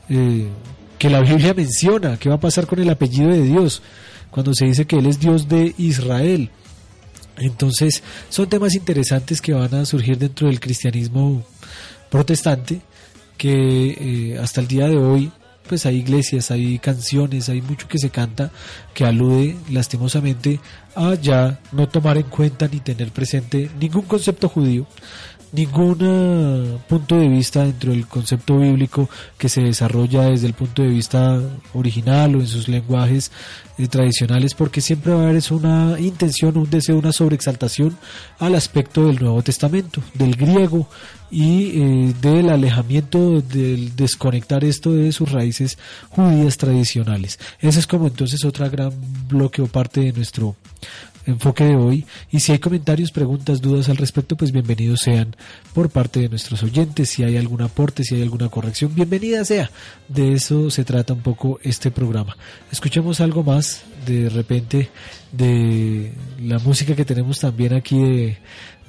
[0.10, 0.48] eh,
[1.00, 2.18] que la Biblia menciona?
[2.18, 3.82] ¿Qué va a pasar con el apellido de Dios?
[4.30, 6.52] Cuando se dice que Él es Dios de Israel.
[7.38, 11.44] Entonces, son temas interesantes que van a surgir dentro del cristianismo
[12.10, 12.82] protestante,
[13.38, 15.32] que eh, hasta el día de hoy,
[15.68, 18.52] pues hay iglesias, hay canciones, hay mucho que se canta
[18.94, 20.60] que alude lastimosamente
[20.96, 24.88] a ya no tomar en cuenta ni tener presente ningún concepto judío,
[25.56, 30.90] ningún punto de vista dentro del concepto bíblico que se desarrolla desde el punto de
[30.90, 31.42] vista
[31.74, 33.32] original o en sus lenguajes
[33.78, 37.98] eh, tradicionales, porque siempre va a haber una intención, un deseo, una sobreexaltación
[38.40, 40.88] al aspecto del Nuevo Testamento, del griego
[41.30, 45.78] y eh, del alejamiento, del desconectar esto de sus raíces
[46.10, 47.40] judías tradicionales.
[47.60, 48.94] Ese es como entonces otra gran
[49.28, 50.56] bloque o parte de nuestro
[51.26, 52.06] enfoque de hoy.
[52.32, 55.36] Y si hay comentarios, preguntas, dudas al respecto, pues bienvenidos sean
[55.74, 57.10] por parte de nuestros oyentes.
[57.10, 59.72] Si hay algún aporte, si hay alguna corrección, bienvenida sea.
[60.08, 62.38] De eso se trata un poco este programa.
[62.72, 64.90] Escuchemos algo más de repente
[65.32, 68.38] de la música que tenemos también aquí de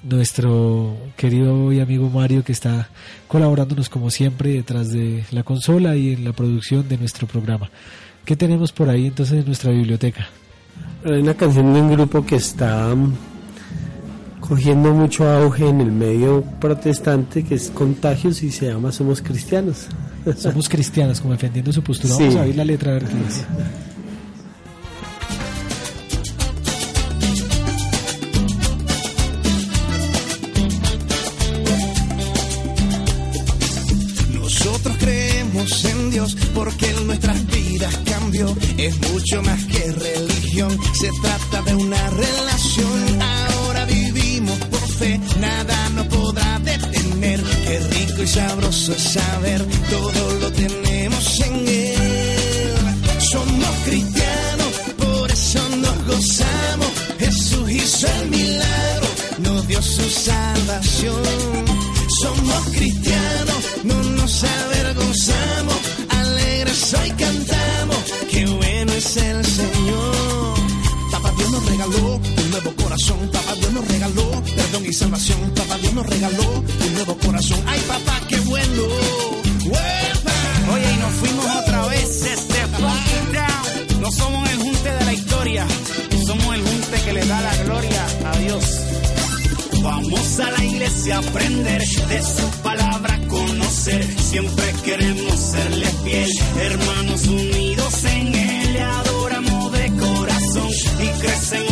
[0.02, 2.88] nuestro querido y amigo Mario que está
[3.26, 7.70] colaborándonos como siempre detrás de la consola y en la producción de nuestro programa.
[8.24, 10.28] ¿Qué tenemos por ahí entonces en nuestra biblioteca?
[11.04, 13.14] Hay una canción de un grupo que está mm,
[14.40, 19.86] cogiendo mucho auge en el medio protestante que es Contagios y se llama Somos Cristianos.
[20.36, 22.14] Somos cristianos, como defendiendo su postura.
[22.14, 23.44] Vamos a ver la letra a ver qué dice.
[48.88, 52.74] Es saber, todo lo tenemos en Él.
[53.18, 56.88] Somos cristianos, por eso nos gozamos.
[57.18, 61.22] Jesús hizo el milagro, nos dio su salvación.
[62.20, 65.76] Somos cristianos, no nos avergonzamos,
[66.08, 67.98] alegres hoy cantamos,
[68.30, 70.16] qué bueno es el Señor
[71.50, 73.18] nos regaló un nuevo corazón.
[73.32, 75.38] Papá Dios nos regaló perdón y salvación.
[75.54, 77.60] Papá Dios nos regaló un nuevo corazón.
[77.66, 78.15] Ay, papá.
[80.72, 82.58] Oye, y nos fuimos otra vez este
[83.32, 84.00] down.
[84.00, 85.66] No somos el junte de la historia,
[86.26, 88.64] somos el junte que le da la gloria a Dios.
[89.82, 94.04] Vamos a la iglesia a aprender de su palabra, conocer.
[94.18, 98.72] Siempre queremos serle fiel, hermanos unidos en él.
[98.72, 101.65] Le adoramos de corazón y crecemos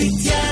[0.00, 0.49] Somos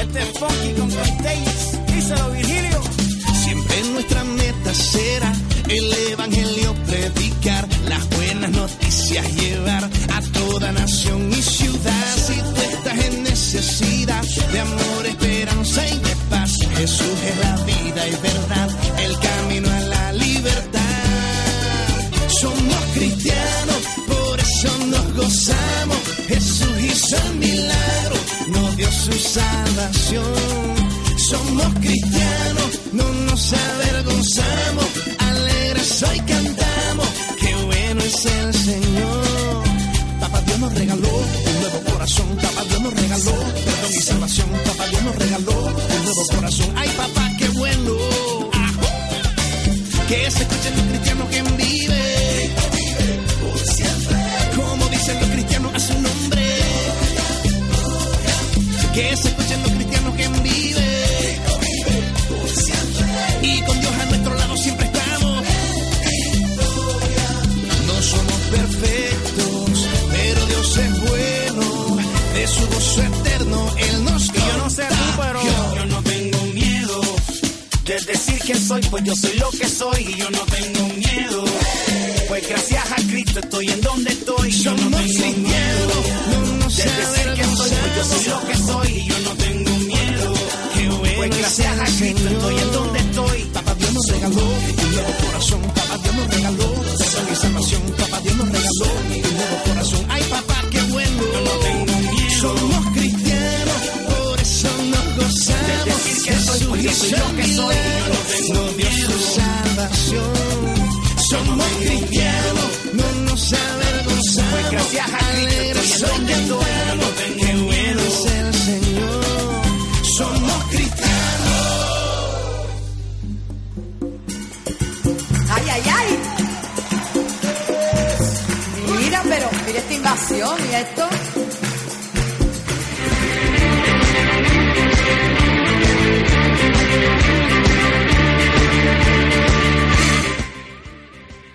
[0.00, 0.88] Este es funky con
[1.86, 2.82] díselo Virgilio.
[3.44, 5.32] Siempre nuestra meta será
[5.68, 12.16] el evangelio predicar, las buenas noticias llevar a toda nación y ciudad.
[12.16, 14.22] Si tú estás en necesidad
[14.52, 14.93] de amor,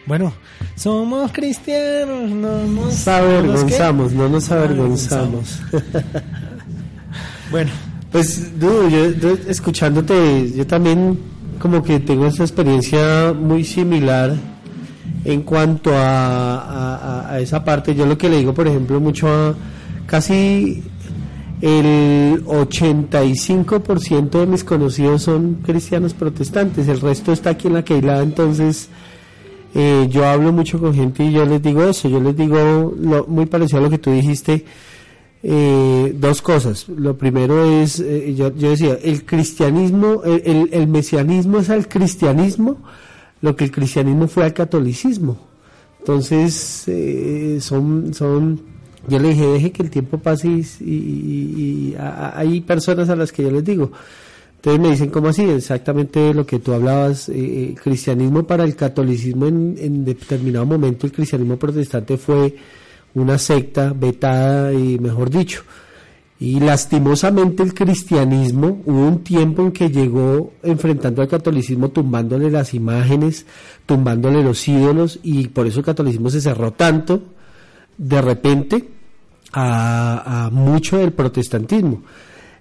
[0.06, 0.34] Bueno,
[0.76, 5.60] somos cristianos, no nos avergonzamos, no nos avergonzamos.
[7.52, 7.72] bueno,
[8.12, 11.20] pues du, yo, yo escuchándote, yo también
[11.60, 14.36] como que tengo esa experiencia muy similar
[15.26, 17.94] en cuanto a, esa parte.
[17.96, 19.56] Yo lo que le digo, por ejemplo, mucho a
[20.06, 20.84] casi
[21.62, 28.22] el 85% de mis conocidos son cristianos protestantes, el resto está aquí en la Keila,
[28.22, 28.90] entonces
[29.76, 33.26] eh, yo hablo mucho con gente y yo les digo eso, yo les digo lo,
[33.28, 34.66] muy parecido a lo que tú dijiste,
[35.44, 36.88] eh, dos cosas.
[36.90, 41.88] Lo primero es, eh, yo, yo decía, el cristianismo, el, el- el mesianismo es al
[41.88, 42.78] cristianismo
[43.42, 45.38] lo que el cristianismo fue al catolicismo.
[46.00, 48.62] Entonces, eh, son, son,
[49.08, 50.48] yo le dije, deje que el tiempo pase
[50.80, 53.92] y, hay personas a las que yo les digo.
[54.56, 55.44] Entonces me dicen, ¿cómo así?
[55.44, 61.08] Exactamente lo que tú hablabas, eh, eh, cristianismo para el catolicismo en, en determinado momento,
[61.08, 62.56] el cristianismo protestante fue
[63.16, 65.64] una secta vetada y mejor dicho.
[66.40, 72.74] Y lastimosamente el cristianismo, hubo un tiempo en que llegó enfrentando al catolicismo, tumbándole las
[72.74, 73.46] imágenes,
[73.86, 77.22] tumbándole los ídolos, y por eso el catolicismo se cerró tanto
[77.98, 78.88] de repente
[79.52, 82.04] a, a mucho del protestantismo.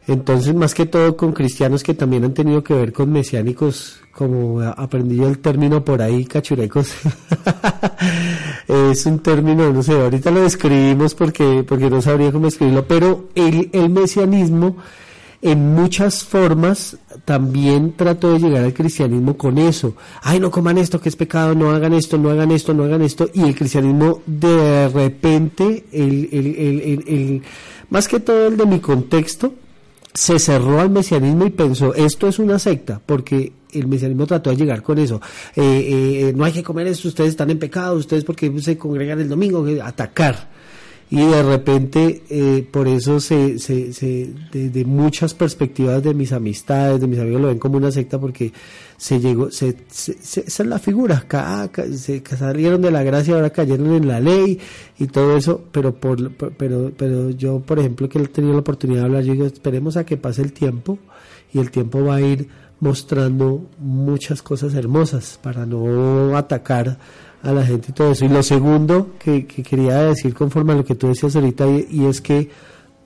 [0.08, 4.60] Entonces, más que todo con cristianos que también han tenido que ver con mesiánicos, como
[4.62, 6.92] aprendí yo el término por ahí, cachurecos.
[8.68, 13.28] es un término, no sé, ahorita lo describimos porque, porque no sabría cómo escribirlo, pero
[13.34, 14.76] el, el mesianismo
[15.40, 19.94] en muchas formas también trató de llegar al cristianismo con eso.
[20.22, 23.02] Ay, no coman esto, que es pecado, no hagan esto, no hagan esto, no hagan
[23.02, 23.28] esto.
[23.34, 27.42] Y el cristianismo de repente, el, el, el- el-
[27.90, 29.52] más que todo el de mi contexto,
[30.14, 34.56] se cerró al mesianismo y pensó, esto es una secta, porque el mesianismo trató de
[34.56, 35.20] llegar con eso.
[35.54, 39.20] Eh, eh, no hay que comer esto, ustedes están en pecado, ustedes porque se congregan
[39.20, 40.57] el domingo, atacar.
[41.10, 47.00] Y de repente, eh, por eso se, se, se, desde muchas perspectivas de mis amistades,
[47.00, 48.52] de mis amigos, lo ven como una secta porque
[48.98, 51.24] se llegó, se, se- esa es la figura,
[51.94, 54.58] se salieron de la gracia, ahora cayeron en la ley
[54.98, 59.00] y todo eso, pero por- pero, pero yo, por ejemplo, que he tenido la oportunidad
[59.00, 60.98] de hablar, yo digo, esperemos a que pase el tiempo
[61.54, 62.48] y el tiempo va a ir
[62.80, 66.98] mostrando muchas cosas hermosas para no atacar
[67.42, 68.24] a la gente y todo eso.
[68.24, 72.04] Y lo segundo que, que quería decir conforme a lo que tú decías ahorita y,
[72.06, 72.50] es que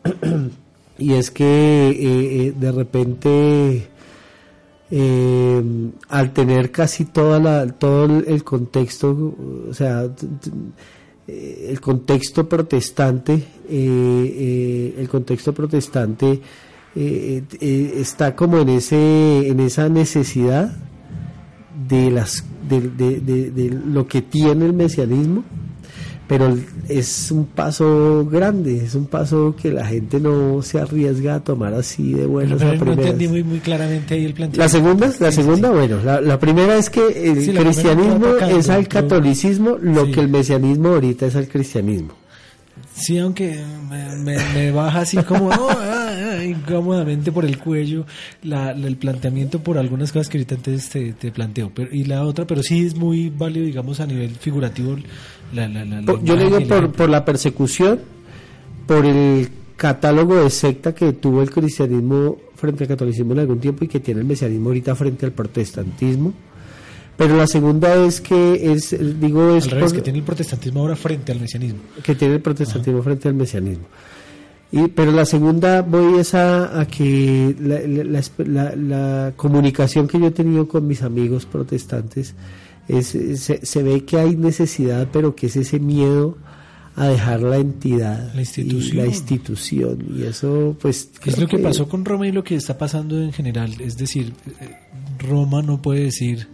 [0.98, 3.88] y es que eh, eh, de repente
[4.90, 5.62] eh,
[6.08, 9.34] al tener casi toda la, todo el, contexto,
[9.70, 10.06] o sea,
[11.26, 16.40] el contexto protestante, el contexto protestante
[16.94, 20.76] está como en ese, en esa necesidad
[21.88, 25.44] de las, de, de- de- de lo que tiene el mesianismo,
[26.28, 26.56] pero
[26.88, 31.74] es un paso grande, es un paso que la gente no se arriesga a tomar
[31.74, 34.58] así de buenas pero, no entendí muy, muy claramente ahí el planteamiento.
[34.58, 40.10] La segunda, la segunda, bueno, la, primera es que el cristianismo es al catolicismo lo
[40.10, 42.14] que el mesianismo ahorita es al cristianismo.
[42.94, 43.58] Sí, aunque
[44.18, 48.04] me, baja así como ah, incómodamente por el cuello
[48.42, 51.70] el planteamiento por algunas cosas que ahorita antes te, te planteo.
[51.74, 54.96] Pero, y la otra, pero sí es muy válido, digamos, a nivel figurativo.
[55.52, 55.68] La,
[56.22, 58.00] Yo le digo por, por la persecución,
[58.86, 63.84] por el catálogo de secta que tuvo el cristianismo frente al catolicismo en algún tiempo
[63.84, 66.32] y que tiene el mesianismo ahorita frente al protestantismo
[67.16, 69.72] pero la segunda es que es, digo, es...
[69.72, 71.80] Al que tiene el protestantismo ahora frente al mesianismo.
[72.02, 73.84] Que tiene el protestantismo frente al mesianismo.
[74.72, 80.66] Y, pero la segunda voy es a, que la, la, comunicación que yo he tenido
[80.66, 82.34] con mis amigos protestantes
[82.88, 86.38] es, se, se, ve que hay necesidad, pero que es ese miedo
[86.96, 88.96] a dejar la entidad la institución.
[88.96, 92.44] y la institución y eso pues es lo que, que, pasó con Roma y lo
[92.44, 94.76] que está pasando en general es decir eh,
[95.18, 96.48] Roma no puede decir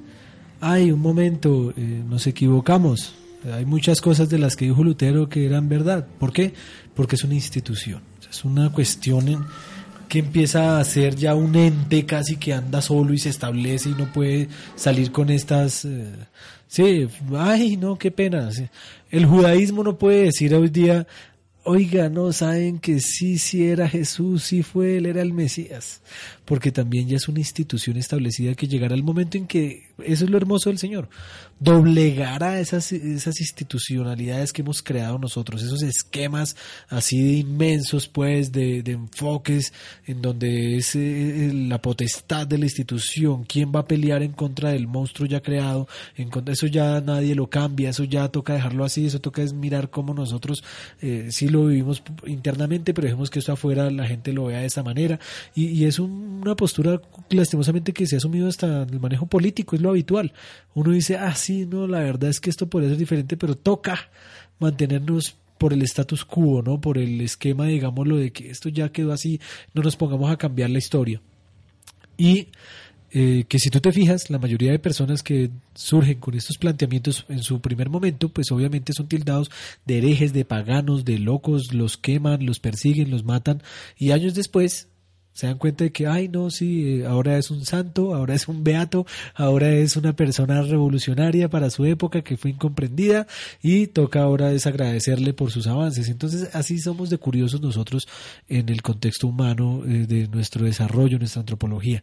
[0.61, 3.15] ay, un momento, eh, nos equivocamos.
[3.53, 6.07] Hay muchas cosas de las que dijo Lutero que eran verdad.
[6.19, 6.53] ¿Por qué?
[6.95, 8.03] Porque es una institución.
[8.29, 9.47] Es una cuestión
[10.09, 13.95] que empieza a ser ya un ente casi que anda solo y se establece y
[13.95, 15.85] no puede salir con estas...
[15.85, 16.13] Eh,
[16.67, 17.07] sí,
[17.37, 18.51] ay, no, qué pena.
[19.11, 21.07] El judaísmo no puede decir hoy día,
[21.69, 26.01] oiga, no saben que sí, sí era Jesús, sí fue, él era el Mesías,
[26.49, 30.31] porque también ya es una institución establecida que llegará el momento en que, eso es
[30.31, 31.11] lo hermoso del Señor,
[31.61, 36.57] doblegará esas, esas institucionalidades que hemos creado nosotros, esos esquemas
[36.89, 39.75] así de inmensos, pues, de, de enfoques,
[40.07, 44.71] en donde es eh, la potestad de la institución, quién va a pelear en contra
[44.71, 45.87] del monstruo ya creado,
[46.17, 49.53] en contra, eso ya nadie lo cambia, eso ya toca dejarlo así, eso toca es
[49.53, 50.65] mirar cómo nosotros
[51.03, 54.67] eh, sí lo vivimos internamente, pero dejemos que esto afuera la gente lo vea de
[54.67, 55.21] esa manera,
[55.55, 55.99] y, es
[56.41, 60.33] una postura lastimosamente que se ha asumido hasta el manejo político, es lo habitual.
[60.75, 64.11] Uno dice, ah, sí, no, la verdad es que esto podría ser diferente, pero toca
[64.59, 66.81] mantenernos por el status quo, ¿no?
[66.81, 69.41] Por el esquema, digámoslo, de que esto ya quedó así,
[69.75, 71.21] no nos pongamos a cambiar la historia.
[72.17, 72.49] Y
[73.11, 77.25] eh, que si tú te fijas, la mayoría de personas que surgen con estos planteamientos
[77.29, 79.51] en su primer momento, pues obviamente son tildados
[79.87, 83.63] de herejes, de paganos, de locos, los queman, los persiguen, los matan,
[83.97, 84.89] y años después
[85.39, 88.49] se dan cuenta de que, ay, no, sí, eh, ahora es un santo, ahora es
[88.49, 93.29] un beato, ahora es una persona revolucionaria para su época que fue incomprendida
[93.63, 96.09] y toca ahora desagradecerle por sus avances.
[96.09, 98.09] Entonces, así somos de curiosos nosotros
[98.49, 102.03] en el contexto humano eh, de nuestro desarrollo, nuestra antropología.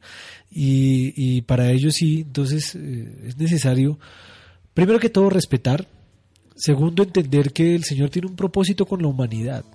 [0.50, 4.00] Y, y para ello sí, entonces eh, es necesario,
[4.74, 5.90] primero que todo, respetar.
[6.56, 9.66] Segundo, entender que el Señor tiene un propósito con la humanidad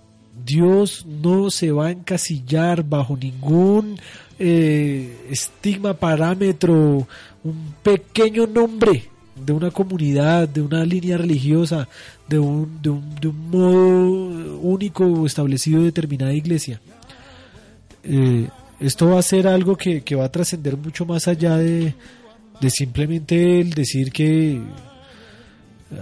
[0.44, 3.98] Dios no se va a encasillar bajo ningún
[4.38, 7.06] eh, estigma, parámetro,
[7.44, 9.04] un pequeño nombre
[9.34, 11.88] de una comunidad, de una línea religiosa,
[12.28, 16.80] de un, de un, de un modo único establecido de determinada iglesia.
[18.04, 21.94] Eh, esto va a ser algo que, que va a trascender mucho más allá de,
[22.60, 24.60] de simplemente el decir que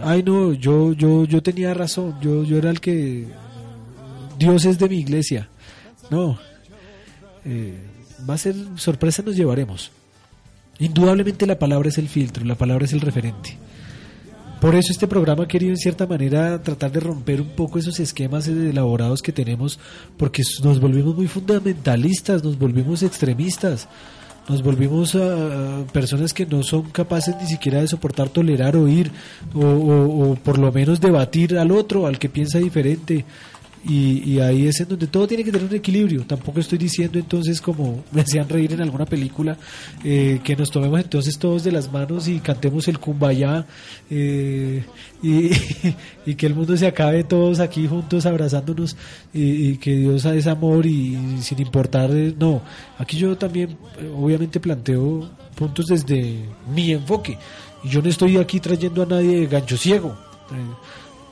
[0.02, 3.26] ay no, yo, yo, yo tenía razón, yo, yo era el que
[4.38, 5.48] Dios es de mi iglesia.
[6.10, 6.38] No.
[7.44, 7.74] Eh,
[8.28, 9.90] va a ser sorpresa, nos llevaremos.
[10.78, 13.56] Indudablemente la palabra es el filtro, la palabra es el referente.
[14.60, 18.00] Por eso este programa ha querido en cierta manera tratar de romper un poco esos
[18.00, 19.78] esquemas elaborados que tenemos,
[20.16, 23.88] porque nos volvimos muy fundamentalistas, nos volvimos extremistas,
[24.48, 29.12] nos volvimos a, personas que no son capaces ni siquiera de soportar, tolerar, oír
[29.54, 33.24] o, o por lo menos debatir al otro, al que piensa diferente.
[33.88, 36.22] Y, ahí es en donde todo tiene que tener un equilibrio.
[36.26, 39.56] Tampoco estoy diciendo entonces, como me hacían reír en alguna película,
[40.04, 43.66] eh, que nos tomemos entonces todos de las manos y cantemos el kumbaya
[44.10, 44.84] eh,
[45.22, 48.94] y, que el mundo se acabe todos aquí juntos abrazándonos
[49.32, 52.10] y, que Dios es amor y, sin importar.
[52.12, 52.60] Eh, no,
[52.98, 53.78] aquí yo también
[54.14, 57.38] obviamente planteo puntos desde mi enfoque.
[57.82, 60.28] Y yo no estoy aquí trayendo a nadie de gancho ciego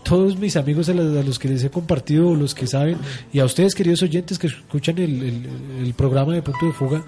[0.08, 2.98] todos mis amigos a los, que les he compartido, los que saben,
[3.32, 7.04] y a ustedes, queridos oyentes que escuchan el, programa de Punto de Fuga,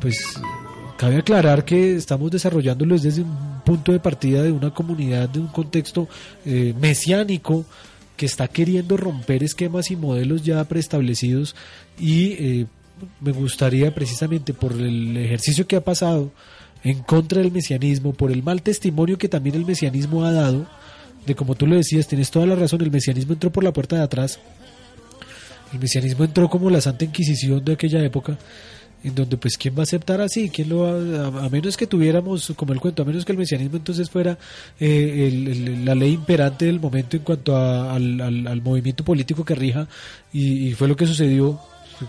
[0.00, 0.40] pues
[0.96, 5.48] cabe aclarar que estamos desarrollándolo desde un punto de partida de una comunidad, de un
[5.48, 6.08] contexto
[6.46, 7.66] eh, mesiánico
[8.16, 11.54] que está queriendo romper esquemas y modelos ya preestablecidos
[11.98, 12.66] y eh,
[13.20, 16.32] me gustaría precisamente por el ejercicio que ha pasado
[16.82, 20.66] en contra del mesianismo, por el mal testimonio que también el mesianismo ha dado,
[21.26, 23.96] de como tú lo decías, tienes toda la razón, el mesianismo entró por la puerta
[23.96, 24.38] de atrás.
[25.72, 28.38] El mesianismo entró como la Santa Inquisición de aquella época
[29.04, 32.52] en donde pues quién va a aceptar así, quién lo va, a, menos que tuviéramos,
[32.56, 34.38] como el cuento, a menos que el mesianismo entonces fuera
[34.80, 39.86] eh, la ley imperante del momento en cuanto al, movimiento político que rija
[40.32, 41.60] y, fue lo que sucedió.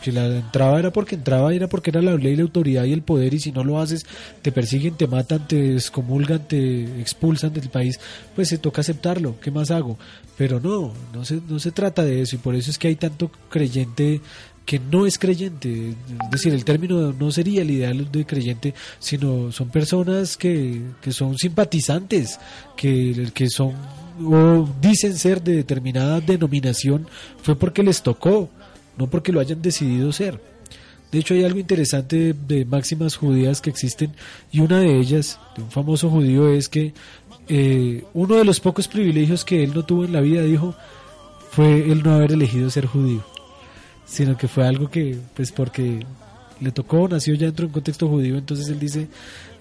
[0.02, 3.02] Que la entraba era porque entraba, era porque era la ley, la autoridad y el
[3.02, 4.06] poder, y si no lo haces,
[4.42, 8.00] te persiguen, te matan, te excomulgan, te expulsan del país,
[8.36, 9.98] pues se toca aceptarlo, ¿qué más hago?
[10.38, 12.96] Pero no, no se, no se trata de eso, y por eso es que hay
[12.96, 14.22] tanto creyente
[14.66, 19.52] que no es creyente, es decir, el término no sería el ideal de creyente, sino
[19.52, 22.40] son personas que, que son simpatizantes,
[22.78, 23.74] que, que son
[24.24, 27.08] o dicen ser de determinada denominación,
[27.42, 28.50] fue porque les tocó,
[29.00, 30.40] no porque lo hayan decidido ser.
[31.12, 34.12] De hecho, hay algo interesante de, máximas judías que existen
[34.52, 36.94] y una de ellas, de un famoso judío, es que
[37.48, 40.76] eh, uno de los pocos privilegios que él no tuvo en la vida, dijo,
[41.50, 43.26] fue el no haber elegido ser judío
[44.10, 46.06] sino que fue algo que, pues porque
[46.60, 49.08] le tocó, nació ya dentro de un contexto judío, entonces él dice,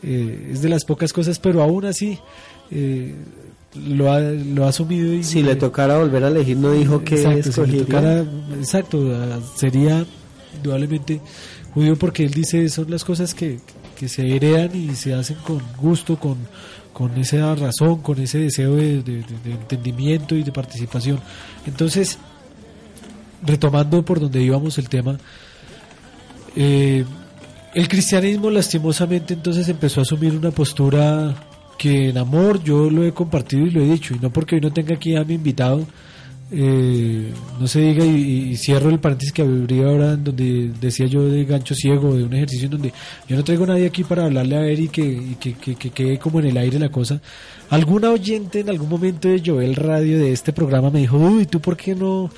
[0.02, 2.18] eh, es de las pocas cosas, pero aún así
[2.70, 3.14] eh,
[3.74, 5.12] lo, ha, lo ha asumido.
[5.12, 8.24] Y, si le tocara volver a elegir, no dijo que exacto, si le tocara,
[8.58, 8.98] exacto,
[9.56, 10.04] sería
[10.56, 11.20] indudablemente
[11.74, 13.60] judío porque él dice, son las cosas que,
[13.96, 16.36] que se heredan y se hacen con gusto, con,
[16.92, 21.20] con esa razón, con ese deseo de, de entendimiento y de participación.
[21.66, 22.18] Entonces,
[23.44, 25.18] retomando por donde íbamos el tema,
[26.56, 27.04] eh,
[27.74, 31.34] el cristianismo lastimosamente entonces empezó a asumir una postura
[31.78, 34.60] que en amor yo lo he compartido y lo he dicho, y no porque hoy
[34.60, 35.86] no tenga aquí a mi invitado,
[36.50, 41.28] eh, no se diga y, cierro el paréntesis que habría ahora en donde decía yo
[41.28, 42.92] de gancho ciego, de un ejercicio en donde
[43.28, 45.90] yo no traigo a nadie aquí para hablarle a ver y que, que, que, que
[45.90, 47.20] quede como en el aire la cosa,
[47.70, 51.60] Alguna oyente en algún momento de Joel Radio de este programa me dijo, uy, ¿tú
[51.60, 52.30] por qué no,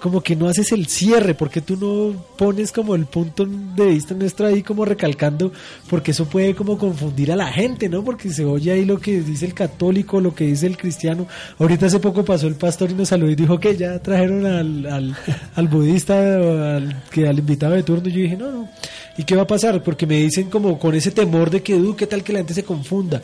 [0.00, 1.34] como que no haces el cierre?
[1.34, 5.52] ¿Por qué tú no pones como el punto de vista nuestro ahí como recalcando?
[5.90, 8.02] Porque eso puede como confundir a la gente, ¿no?
[8.02, 11.26] Porque se oye ahí lo que dice el católico, lo que dice el cristiano.
[11.58, 14.86] Ahorita hace poco pasó el pastor y nos saludó y dijo que ya trajeron al,
[14.86, 15.16] al,
[15.54, 18.08] al budista, al, que, al invitado de turno.
[18.08, 18.70] Y yo dije, no, no.
[19.18, 19.82] ¿Y qué va a pasar?
[19.82, 22.64] Porque me dicen como con ese temor de que, ¿qué tal que la gente se
[22.64, 23.20] confunda?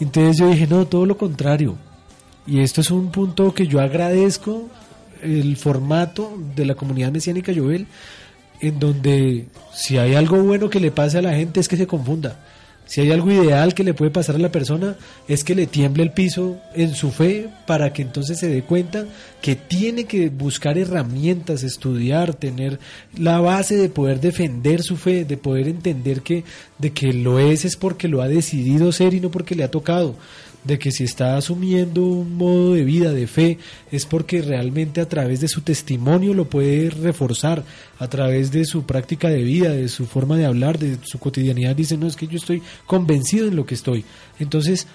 [0.00, 1.76] Entonces yo dije, no, todo lo contrario.
[2.46, 4.68] Y esto es un punto que yo agradezco
[5.22, 7.86] el formato de la comunidad mesiánica Jovel,
[8.60, 11.86] en donde si hay algo bueno que le pase a la gente es que se
[11.86, 12.38] confunda.
[12.86, 16.02] Si hay algo ideal que le puede pasar a la persona, es que le tiemble
[16.02, 19.06] el piso en su fe para que entonces se dé cuenta
[19.40, 22.78] que tiene que buscar herramientas, estudiar, tener
[23.16, 26.44] la base de poder defender su fe, de poder entender que
[26.78, 29.70] de que lo es es porque lo ha decidido ser y no porque le ha
[29.70, 30.16] tocado
[30.64, 33.58] de que si está asumiendo un modo de vida, de fe,
[33.92, 37.64] es porque realmente a través de su testimonio lo puede reforzar,
[37.98, 41.76] a través de su práctica de vida, de su forma de hablar, de su cotidianidad,
[41.76, 44.04] dice, no, es que yo estoy convencido en lo que estoy.
[44.38, 44.86] Entonces,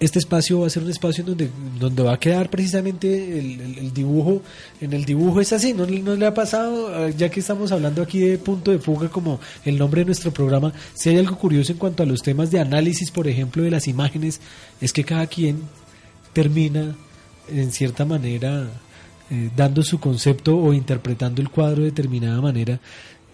[0.00, 4.42] este espacio va a ser un espacio donde, donde va a quedar precisamente el, dibujo.
[4.80, 6.88] En el dibujo es así, ¿no, ¿no, le ha pasado?
[6.94, 10.30] Ah, ya que estamos hablando aquí de punto de fuga como el nombre de nuestro
[10.30, 13.70] programa, si hay algo curioso en cuanto a los temas de análisis, por ejemplo, de
[13.70, 14.40] las imágenes,
[14.80, 15.62] es que cada quien
[16.32, 16.94] termina
[17.48, 18.68] en cierta manera
[19.30, 22.78] eh, dando su concepto o interpretando el cuadro de determinada manera.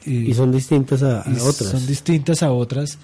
[0.06, 1.70] Eh, y son distintas a, a otras.
[1.70, 2.98] Son distintas a otras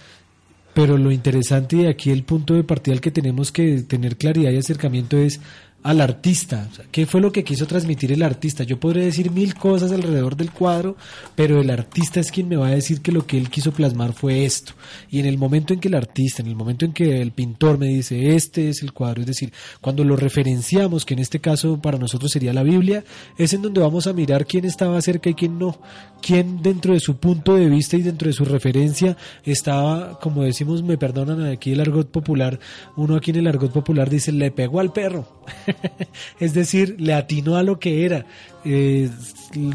[0.74, 4.52] pero lo interesante y aquí el punto de partida al que tenemos que tener claridad
[4.52, 5.40] y acercamiento es
[5.82, 6.68] al artista.
[6.90, 8.64] ¿Qué fue lo que quiso transmitir el artista?
[8.64, 10.96] Yo podría decir mil cosas alrededor del cuadro,
[11.34, 14.12] pero el artista es quien me va a decir que lo que él quiso plasmar
[14.12, 14.74] fue esto.
[15.10, 17.78] Y en el momento en que el artista, en el momento en que el pintor
[17.78, 21.80] me dice, este es el cuadro, es decir, cuando lo referenciamos, que en este caso
[21.80, 23.04] para nosotros sería la Biblia,
[23.38, 25.80] es en donde vamos a mirar quién estaba cerca y quién no,
[26.20, 30.82] quién dentro de su punto de vista y dentro de su referencia estaba, como decimos,
[30.82, 32.60] me perdonan aquí el argot popular,
[32.96, 35.40] uno aquí en el argot popular dice, le pegó al perro.
[36.40, 38.26] es decir, le atinó a lo que era,
[38.64, 39.10] eh,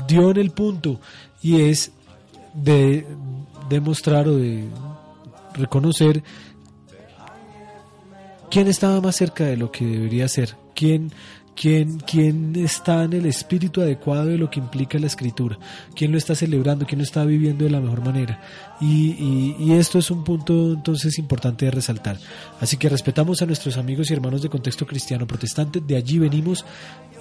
[0.08, 1.00] dio en el punto
[1.41, 1.91] y es
[2.54, 3.06] de
[3.70, 4.66] demostrar o de
[5.54, 6.24] reconocer
[8.50, 11.12] quién estaba más cerca de lo que debería ser, quién,
[11.56, 15.58] quién, quién está en el espíritu adecuado de lo que implica la escritura,
[15.95, 18.41] quién lo está celebrando, quién lo está viviendo de la mejor manera.
[18.82, 22.18] Y, y, esto es un punto entonces importante de resaltar.
[22.60, 26.66] Así que respetamos a nuestros amigos y hermanos de contexto cristiano protestante, de allí venimos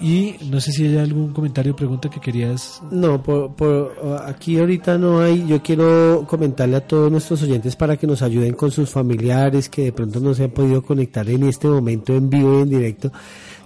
[0.01, 2.81] y no sé si hay algún comentario o pregunta que querías.
[2.91, 5.47] No, por, aquí ahorita no hay.
[5.47, 9.85] Yo quiero comentarle a todos nuestros oyentes para que nos ayuden con sus familiares que
[9.85, 13.11] de pronto no se han podido conectar en este momento en vivo y en directo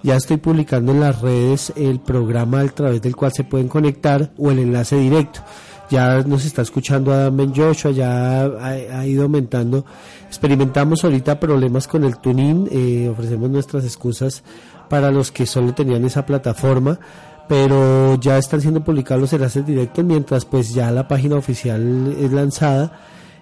[0.03, 4.31] ya estoy publicando en las redes el programa a través del cual se pueden conectar
[4.37, 5.41] o el enlace directo.
[5.89, 9.85] Ya nos está escuchando Adam Ben Joshua, ya ha, ido aumentando.
[10.27, 14.43] Experimentamos ahorita problemas con el tuning, eh, ofrecemos nuestras excusas
[14.87, 16.99] para los que solo tenían esa plataforma,
[17.47, 22.31] pero ya están siendo publicados los enlaces directos mientras pues ya la página oficial es
[22.31, 22.99] lanzada.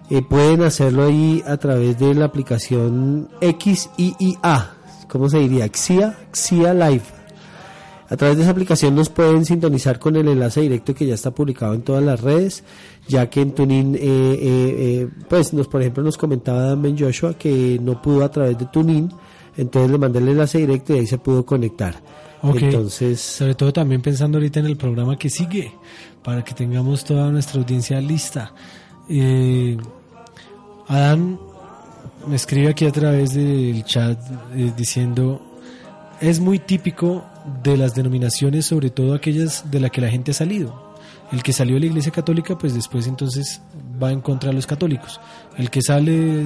[0.10, 4.77] Eh, pueden hacerlo ahí a través de la aplicación XIIA,
[5.10, 5.68] ¿cómo se diría?
[5.68, 7.18] XIA, XIA Live.
[8.10, 11.32] A través de esa aplicación nos pueden sintonizar con el enlace directo que ya está
[11.32, 12.64] publicado en todas las redes,
[13.08, 17.34] ya que en Tunin, eh, eh, eh, pues nos, por ejemplo, nos comentaba Ben Joshua
[17.34, 19.12] que no pudo a través de Tunin,
[19.58, 21.96] entonces le mandé el enlace directo y ahí se pudo conectar.
[22.44, 25.74] Entonces, sobre todo también pensando ahorita en el programa que sigue,
[26.24, 28.54] para que tengamos toda nuestra audiencia lista.
[30.88, 31.40] Adán
[32.28, 34.20] me escribe aquí a través del chat
[34.54, 35.42] eh, diciendo,
[36.20, 37.26] es muy típico
[37.64, 40.88] de las denominaciones, sobre todo aquellas de las que la gente ha salido.
[41.32, 43.62] El que salió de la Iglesia Católica, pues después entonces
[44.02, 45.20] va en contra de los católicos.
[45.58, 46.42] El que sale,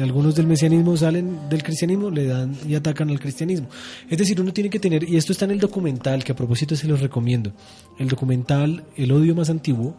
[0.00, 3.68] algunos del mesianismo salen del cristianismo, le dan y atacan al cristianismo.
[4.08, 6.76] Es decir, uno tiene que tener, y esto está en el documental, que a propósito
[6.76, 7.52] se los recomiendo,
[7.98, 9.96] el documental El odio más antiguo,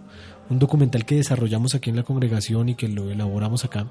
[0.49, 3.87] un documental que desarrollamos aquí en la congregación y que lo elaboramos acá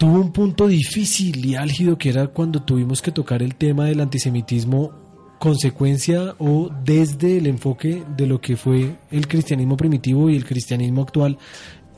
[0.00, 4.00] tuvo un punto difícil y álgido que era cuando tuvimos que tocar el tema del
[4.00, 4.92] antisemitismo
[5.38, 11.02] consecuencia o desde el enfoque de lo que fue el cristianismo primitivo y el cristianismo
[11.02, 11.36] actual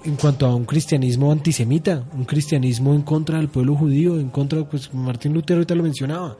[0.04, 4.68] en cuanto a un cristianismo antisemita, un cristianismo en contra del pueblo judío, en contra,
[4.68, 6.36] pues Martín Lutero ahorita lo mencionaba.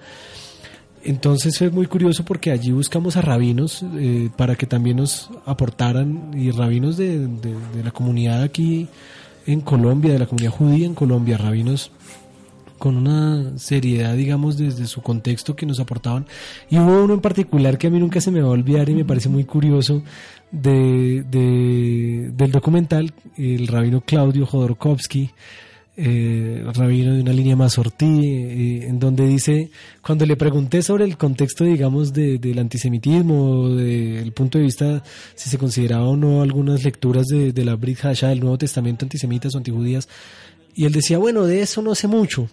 [1.04, 6.32] Entonces fue muy curioso porque allí buscamos a rabinos eh, para que también nos aportaran,
[6.34, 8.88] y rabinos de, de la comunidad aquí
[9.46, 11.90] en Colombia, de la comunidad judía en Colombia, rabinos
[12.78, 16.26] con una seriedad, digamos, desde su contexto que nos aportaban.
[16.68, 18.94] Y hubo uno en particular que a mí nunca se me va a olvidar y
[18.94, 20.02] me parece muy curioso
[20.50, 21.22] de,
[22.34, 25.30] del documental, el rabino Claudio Jodorowsky,
[25.94, 29.70] eh, rabino de una línea más eh, en donde dice,
[30.00, 35.02] cuando le pregunté sobre el contexto, digamos, del antisemitismo, del punto de vista
[35.34, 39.54] si se consideraba o no algunas lecturas de, la Brit Hasha, del Nuevo Testamento antisemitas
[39.54, 40.08] o antijudías,
[40.74, 42.48] y él decía, bueno, de eso no sé mucho.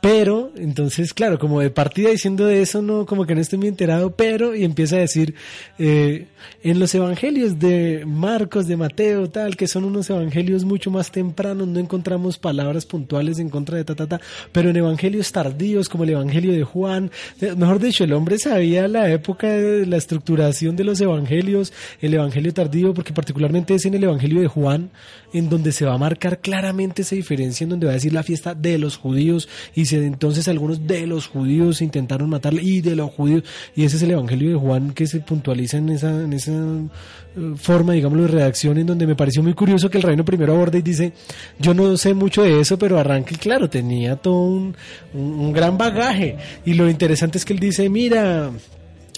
[0.00, 3.66] Pero, entonces, claro, como de partida diciendo de eso, no, como que no estoy muy
[3.66, 5.34] enterado, pero, y empieza a decir,
[5.78, 6.26] eh,
[6.62, 11.66] en los evangelios de Marcos, de Mateo, tal, que son unos evangelios mucho más tempranos,
[11.66, 14.20] no encontramos palabras puntuales en contra de ta, ta, ta,
[14.52, 17.10] pero en evangelios tardíos, como el evangelio de Juan,
[17.56, 22.54] mejor dicho, el hombre sabía la época de la estructuración de los evangelios, el evangelio
[22.54, 24.90] tardío, porque particularmente es en el evangelio de Juan,
[25.32, 28.22] en donde se va a marcar claramente esa diferencia, en donde va a decir la
[28.22, 33.10] fiesta de los judíos y entonces algunos de los judíos intentaron matarle y de los
[33.10, 36.52] judíos, y ese es el Evangelio de Juan que se puntualiza en esa, en esa
[36.52, 40.54] eh, forma, digámoslo, de redacción en donde me pareció muy curioso que el reino primero
[40.54, 41.12] aborda y dice,
[41.58, 44.76] yo no sé mucho de eso, pero arranca y claro, tenía todo un,
[45.14, 46.36] un gran bagaje.
[46.64, 48.50] Y lo interesante es que él dice, mira,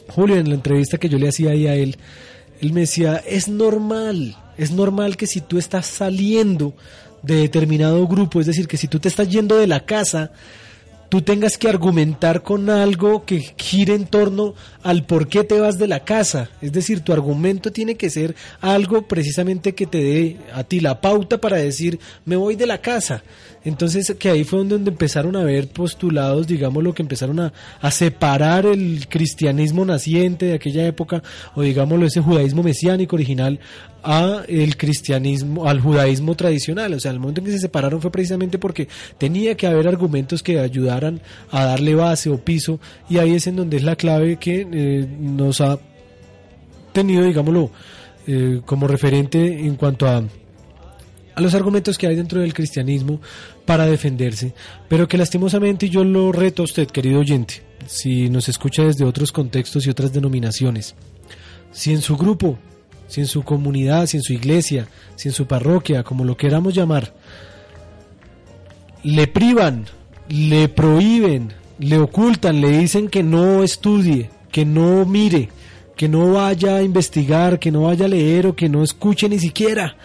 [0.08, 1.96] Julio, en la entrevista que yo le hacía ahí a él,
[2.60, 6.74] él me decía, es normal, es normal que si tú estás saliendo
[7.22, 10.32] de determinado grupo, es decir, que si tú te estás yendo de la casa,
[11.10, 15.76] tú tengas que argumentar con algo que gire en torno al por qué te vas
[15.76, 16.48] de la casa.
[16.62, 21.00] Es decir, tu argumento tiene que ser algo precisamente que te dé a ti la
[21.00, 23.22] pauta para decir, me voy de la casa.
[23.64, 27.90] Entonces, que ahí fue donde empezaron a ver postulados, digamos, lo que empezaron a, a
[27.90, 31.22] separar el cristianismo naciente de aquella época,
[31.54, 33.60] o digámoslo, ese judaísmo mesiánico original,
[34.02, 36.94] a el cristianismo, al judaísmo tradicional.
[36.94, 38.88] O sea, el momento en que se separaron fue precisamente porque
[39.18, 43.56] tenía que haber argumentos que ayudaran a darle base o piso, y ahí es en
[43.56, 45.78] donde es la clave que eh, nos ha
[46.92, 47.70] tenido, digámoslo,
[48.26, 50.22] eh, como referente en cuanto a
[51.40, 53.20] a los argumentos que hay dentro del cristianismo
[53.64, 54.54] para defenderse,
[54.88, 59.32] pero que lastimosamente yo lo reto a usted, querido oyente, si nos escucha desde otros
[59.32, 60.94] contextos y otras denominaciones,
[61.72, 62.58] si en su grupo,
[63.08, 64.86] si en su comunidad, si en su iglesia,
[65.16, 67.14] si en su parroquia, como lo queramos llamar,
[69.02, 69.86] le privan,
[70.28, 75.48] le prohíben le ocultan, le dicen que no estudie, que no mire,
[75.96, 79.38] que no vaya a investigar, que no vaya a leer o que no escuche ni
[79.38, 79.96] siquiera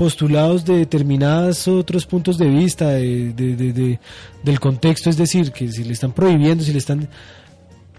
[0.00, 3.98] postulados de determinados otros puntos de vista de,
[4.42, 7.06] del contexto, es decir, que si le están prohibiendo, si le están...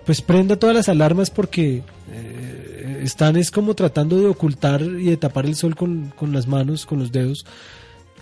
[0.03, 5.17] Pues prenda todas las alarmas porque eh, están es como tratando de ocultar y de
[5.17, 7.45] tapar el sol con, con las manos, con los dedos,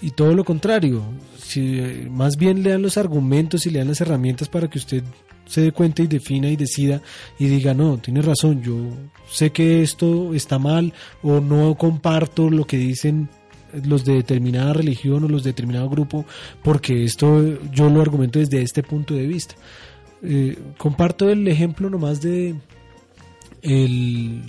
[0.01, 1.01] y todo lo contrario.
[1.41, 4.79] Si, eh, más bien le dan los argumentos y le dan las herramientas para que
[4.79, 5.05] usted
[5.45, 7.01] se dé cuenta y defina y decida
[7.39, 8.75] y diga, no, tiene razón, yo
[9.31, 13.29] sé que esto está mal o no comparto lo que dicen
[13.85, 16.25] los de determinada religión o los de determinado grupo,
[16.63, 19.55] porque esto yo lo argumento desde este punto de vista.
[20.21, 22.55] Eh, comparto el ejemplo nomás de
[23.61, 24.41] el,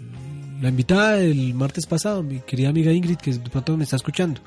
[0.60, 4.40] la invitada del martes pasado, mi querida amiga Ingrid, que de pronto me está escuchando.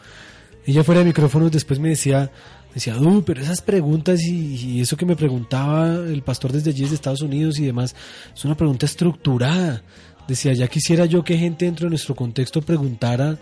[0.65, 2.31] Ella fuera de micrófonos después me decía,
[2.73, 6.95] decía, uh, pero esas preguntas y, eso que me preguntaba el pastor desde allí, desde
[6.95, 7.95] Estados Unidos y demás,
[8.33, 9.83] es una pregunta estructurada.
[10.27, 13.37] Decía, ya quisiera yo que gente dentro de nuestro contexto preguntara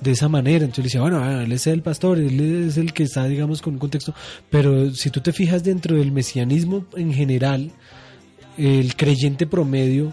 [0.00, 0.64] de esa manera.
[0.64, 3.74] Entonces le decía, bueno, él es el pastor, él es el que está, digamos, con
[3.74, 4.14] un contexto.
[4.50, 7.70] Pero si tú te fijas dentro del mesianismo en general,
[8.58, 10.12] el creyente promedio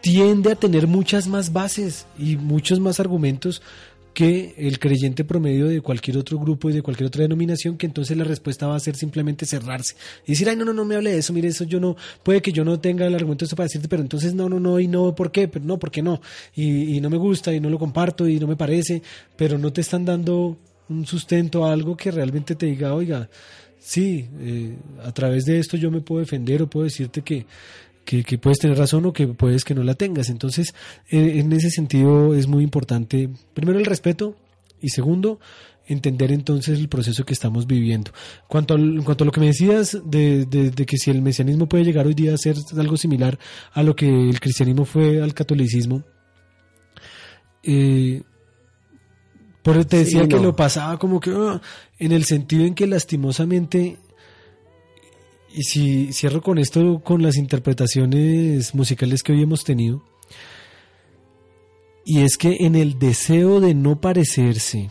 [0.00, 3.62] tiende a tener muchas más bases y muchos más argumentos
[4.18, 8.16] que el creyente promedio de cualquier otro grupo y de cualquier otra denominación, que entonces
[8.16, 9.94] la respuesta va a ser simplemente cerrarse
[10.26, 12.42] y decir, ay, no, no, no me hable de eso, mire, eso yo no, puede
[12.42, 14.80] que yo no tenga el argumento de esto para decirte, pero entonces no, no, no,
[14.80, 15.46] y no, ¿por qué?
[15.46, 16.20] Pero no, ¿por qué no?
[16.56, 19.04] Y, no me gusta y no lo comparto y no me parece,
[19.36, 20.58] pero no te están dando
[20.88, 23.30] un sustento a algo que realmente te diga, oiga,
[23.78, 27.46] sí, eh, a través de esto yo me puedo defender o puedo decirte que
[28.08, 30.30] que, puedes tener razón o que puedes que no la tengas.
[30.30, 30.74] Entonces,
[31.10, 34.34] eh, en ese sentido es muy importante, primero el respeto
[34.80, 35.38] y segundo,
[35.86, 38.12] entender entonces el proceso que estamos viviendo.
[38.46, 41.84] Cuanto en cuanto a lo que me decías de, de, que si el mesianismo puede
[41.84, 43.38] llegar hoy día a ser algo similar
[43.72, 46.02] a lo que el cristianismo fue al catolicismo,
[47.62, 48.22] eh,
[49.62, 51.60] por te decía que lo pasaba como que ah,
[51.98, 53.98] en el sentido en que lastimosamente
[55.58, 60.04] y si cierro con esto, con las interpretaciones musicales que hoy hemos tenido,
[62.04, 64.88] y es que en el deseo de no parecerse,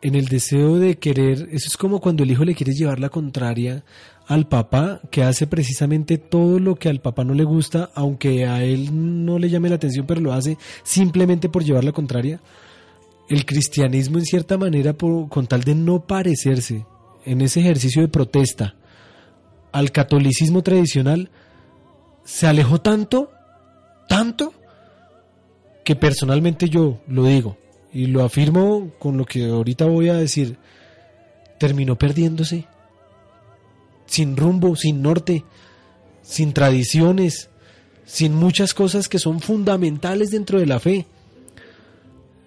[0.00, 3.08] en el deseo de querer, eso es como cuando el hijo le quiere llevar la
[3.08, 3.84] contraria
[4.28, 8.62] al papá, que hace precisamente todo lo que al papá no le gusta, aunque a
[8.62, 8.90] él
[9.24, 12.40] no le llame la atención, pero lo hace simplemente por llevar la contraria.
[13.28, 16.86] El cristianismo, en cierta manera, con tal de no parecerse
[17.24, 18.76] en ese ejercicio de protesta,
[19.72, 21.30] al catolicismo tradicional
[22.24, 23.30] se alejó tanto,
[24.08, 24.52] tanto,
[25.84, 27.56] que personalmente yo lo digo
[27.92, 30.58] y lo afirmo con lo que ahorita voy a decir,
[31.58, 32.66] terminó perdiéndose,
[34.06, 35.44] sin rumbo, sin norte,
[36.22, 37.48] sin tradiciones,
[38.04, 41.06] sin muchas cosas que son fundamentales dentro de la fe,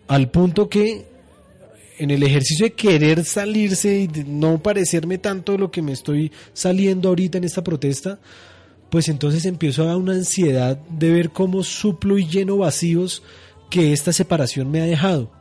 [0.08, 1.11] al punto que
[2.02, 6.32] en el ejercicio de querer salirse y de no parecerme tanto lo que me estoy
[6.52, 8.18] saliendo ahorita en esta protesta,
[8.90, 13.22] pues entonces empiezo a dar una ansiedad de ver cómo suplo y lleno vacíos
[13.70, 15.32] que esta separación me ha dejado.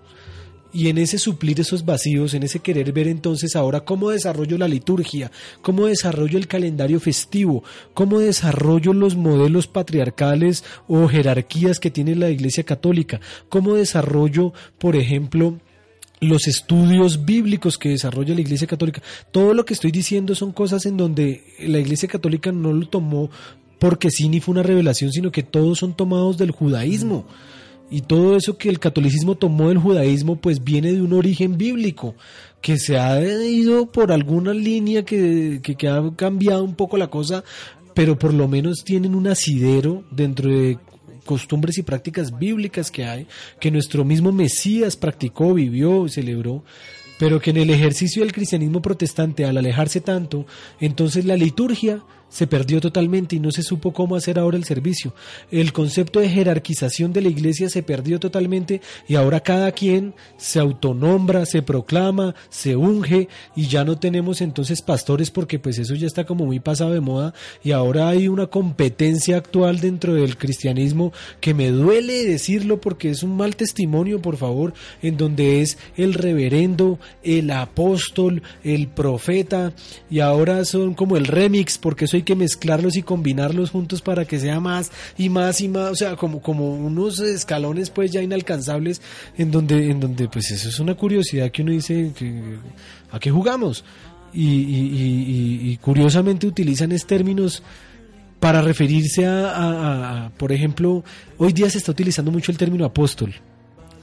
[0.70, 4.68] Y en ese suplir esos vacíos, en ese querer ver entonces ahora cómo desarrollo la
[4.68, 5.32] liturgia,
[5.62, 12.28] cómo desarrollo el calendario festivo, cómo desarrollo los modelos patriarcales o jerarquías que tiene la
[12.28, 15.58] Iglesia Católica, cómo desarrollo, por ejemplo,
[16.20, 19.02] los estudios bíblicos que desarrolla la Iglesia Católica.
[19.32, 23.30] Todo lo que estoy diciendo son cosas en donde la Iglesia Católica no lo tomó
[23.78, 27.26] porque sí ni fue una revelación, sino que todos son tomados del judaísmo.
[27.90, 32.14] Y todo eso que el catolicismo tomó del judaísmo, pues viene de un origen bíblico,
[32.60, 37.08] que se ha ido por alguna línea que, que, que ha cambiado un poco la
[37.08, 37.42] cosa,
[37.94, 40.78] pero por lo menos tienen un asidero dentro de
[41.30, 43.28] costumbres y prácticas bíblicas que hay,
[43.60, 46.64] que nuestro mismo Mesías practicó, vivió, celebró,
[47.20, 50.44] pero que en el ejercicio del cristianismo protestante, al alejarse tanto,
[50.80, 55.12] entonces la liturgia se perdió totalmente y no se supo cómo hacer ahora el servicio.
[55.50, 60.60] El concepto de jerarquización de la iglesia se perdió totalmente y ahora cada quien se
[60.60, 66.06] autonombra, se proclama, se unge y ya no tenemos entonces pastores porque pues eso ya
[66.06, 71.12] está como muy pasado de moda y ahora hay una competencia actual dentro del cristianismo
[71.40, 74.72] que me duele decirlo porque es un mal testimonio, por favor,
[75.02, 79.72] en donde es el reverendo, el apóstol, el profeta
[80.08, 84.24] y ahora son como el remix porque eso hay que mezclarlos y combinarlos juntos para
[84.24, 88.22] que sea más y más y más, o sea, como, como unos escalones pues ya
[88.22, 89.00] inalcanzables
[89.36, 92.58] en donde, en donde pues eso es una curiosidad que uno dice que,
[93.10, 93.84] a qué jugamos.
[94.32, 97.64] Y, y, curiosamente utilizan es términos
[98.38, 101.02] para referirse a, por ejemplo,
[101.36, 103.34] hoy día se está utilizando mucho el término apóstol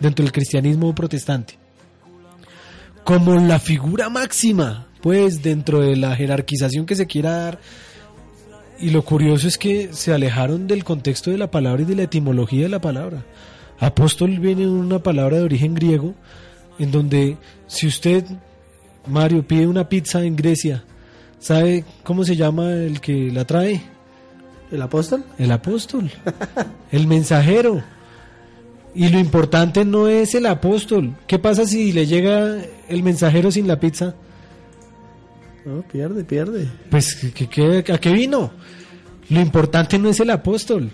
[0.02, 1.58] dentro del cristianismo protestante,
[3.06, 7.60] como la figura máxima, pues dentro de la jerarquización que se quiera dar.
[8.80, 12.04] Y lo curioso es que se alejaron del contexto de la palabra y de la
[12.04, 13.24] etimología de la palabra.
[13.80, 16.14] Apóstol viene de una palabra de origen griego,
[16.78, 18.24] en donde si usted,
[19.08, 20.84] Mario, pide una pizza en Grecia,
[21.40, 23.82] ¿sabe cómo se llama el que la trae?
[24.72, 25.24] ¿El apóstol?
[25.40, 26.12] El apóstol,
[26.92, 27.82] el mensajero.
[28.94, 31.16] Y lo importante no es el apóstol.
[31.28, 32.58] ¿Qué pasa si le llega
[32.90, 34.16] el mensajero sin la pizza?
[35.68, 36.70] No, pierde, pierde.
[36.90, 38.52] Pues, a qué vino?
[39.28, 40.90] Lo importante no es el apóstol.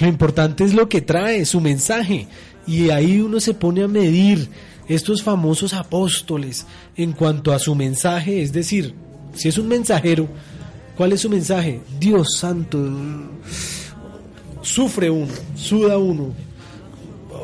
[0.00, 2.26] Lo importante es lo que trae, su mensaje.
[2.66, 4.50] Y ahí uno se pone a medir
[4.86, 8.42] estos famosos apóstoles en cuanto a su mensaje.
[8.42, 8.94] Es decir,
[9.32, 10.28] si es un mensajero,
[10.94, 11.80] ¿cuál es su mensaje?
[11.98, 12.78] Dios santo.
[14.60, 16.34] Sufre uno, suda uno,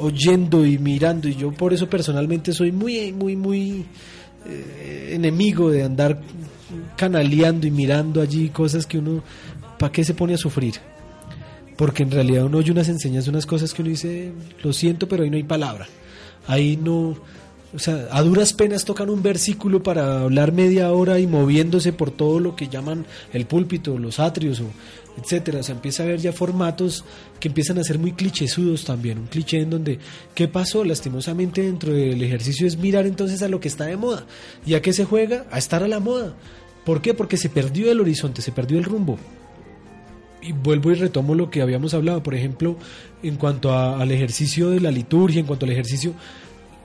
[0.03, 1.29] oyendo y mirando.
[1.29, 3.87] Y yo por eso personalmente soy muy, muy, muy
[4.47, 6.21] eh, enemigo de andar
[6.97, 9.23] canaleando y mirando allí cosas que uno,
[9.79, 10.75] ¿para qué se pone a sufrir?
[11.77, 15.23] Porque en realidad uno oye unas enseñanzas, unas cosas que uno dice, lo siento, pero
[15.23, 15.87] ahí no hay palabra.
[16.47, 17.17] Ahí no,
[17.75, 22.11] o sea, a duras penas tocan un versículo para hablar media hora y moviéndose por
[22.11, 24.67] todo lo que llaman el púlpito, los atrios, o
[25.19, 25.61] etcétera.
[25.61, 27.05] O sea, empieza a haber ya formatos
[27.41, 29.19] que empiezan a ser muy clichésudos también.
[29.19, 29.99] Un cliché en donde,
[30.35, 30.85] ¿qué pasó?
[30.85, 34.27] Lastimosamente dentro del ejercicio es mirar entonces a lo que está de moda.
[34.67, 35.47] ¿Y a qué se juega?
[35.51, 36.35] A estar a la moda.
[36.85, 37.15] ¿Por qué?
[37.15, 39.19] Porque se perdió el horizonte, se perdió el rumbo.
[40.41, 42.77] Y vuelvo y retomo lo que habíamos hablado, por ejemplo,
[43.23, 46.15] en cuanto al ejercicio de la liturgia, en cuanto al ejercicio,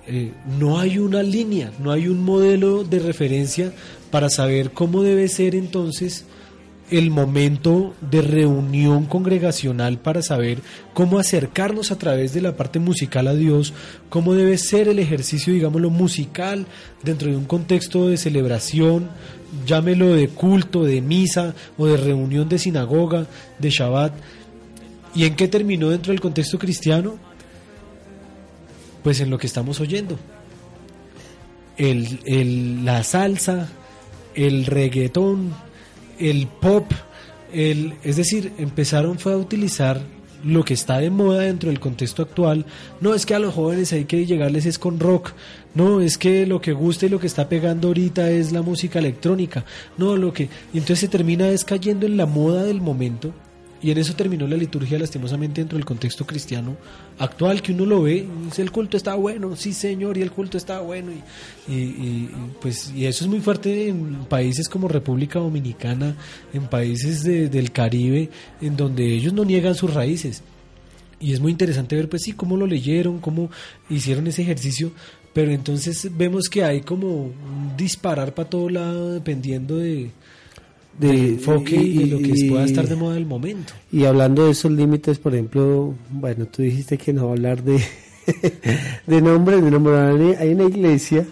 [0.06, 3.72] eh, no hay una línea, no hay un modelo de referencia
[4.12, 6.26] para saber cómo debe ser entonces
[6.92, 10.60] el momento de reunión congregacional para saber
[10.94, 13.74] cómo acercarnos a través de la parte musical a Dios,
[14.10, 16.68] cómo debe ser el ejercicio, digámoslo, musical
[17.02, 19.10] dentro de un contexto de celebración,
[19.66, 23.28] llámelo de culto, de misa o de reunión de sinagoga,
[23.60, 24.14] de Shabbat.
[25.16, 27.18] ¿Y en qué terminó dentro del contexto cristiano?
[29.04, 30.18] Pues en lo que estamos oyendo.
[31.78, 33.70] El, la salsa,
[34.36, 35.54] el reggaetón,
[36.30, 36.92] el pop,
[37.52, 40.02] el, es decir, empezaron fue a utilizar
[40.44, 42.66] lo que está de moda dentro del contexto actual.
[43.02, 45.32] No es que a los jóvenes hay que llegarles es con rock.
[45.74, 49.00] No, es que lo que gusta y lo que está pegando ahorita es la música
[49.00, 49.66] electrónica.
[49.98, 53.34] No, lo que y entonces se termina es cayendo en la moda del momento
[53.84, 56.78] y en eso terminó la liturgia lastimosamente dentro del contexto cristiano
[57.20, 60.32] actual, que uno lo ve, y dice, el culto está bueno, sí señor, y el
[60.32, 61.12] culto está bueno.
[61.68, 62.30] Y,
[62.62, 66.16] pues, y eso es muy fuerte en países como República Dominicana,
[66.54, 68.30] en países del Caribe,
[68.62, 70.44] en donde ellos no niegan sus raíces.
[71.20, 73.52] Y es muy interesante ver, pues sí, cómo lo leyeron, cómo
[73.90, 74.94] hicieron ese ejercicio,
[75.34, 80.12] pero entonces vemos que hay como un disparar para todo lado dependiendo de,
[81.00, 83.74] de enfoque y, lo que pueda estar de moda el momento.
[83.92, 87.82] Y hablando de esos límites, por ejemplo, bueno, tú dijiste que no hablar de,
[89.08, 91.26] de nombres, de nombre, hay una iglesia,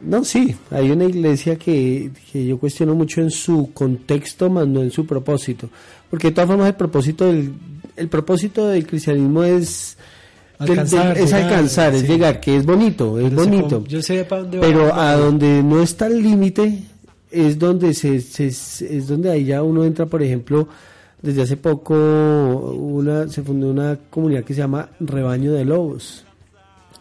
[0.00, 4.82] no, sí, hay una iglesia que, que, yo cuestiono mucho en su contexto, más no
[4.82, 5.70] en su propósito,
[6.10, 7.54] porque de todas formas el propósito del,
[7.96, 9.96] el propósito del cristianismo es...
[10.58, 13.84] Alcanzar, es alcanzar, es llegar, que es bonito, es bonito.
[13.86, 16.82] yo sé para dónde pero a donde no está el límite,
[17.30, 20.68] es donde se, es donde ahí ya uno entra, por ejemplo,
[21.20, 26.24] desde hace poco una se fundó una comunidad que se llama Rebaño de Lobos.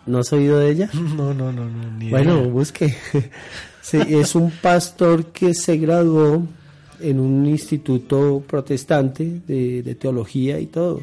[0.06, 0.90] ¿No has oído de ella?
[0.94, 2.96] No, no, no, no Bueno, busque.
[3.94, 6.44] es un pastor que se graduó
[7.00, 11.02] en un instituto protestante de, de teología y todo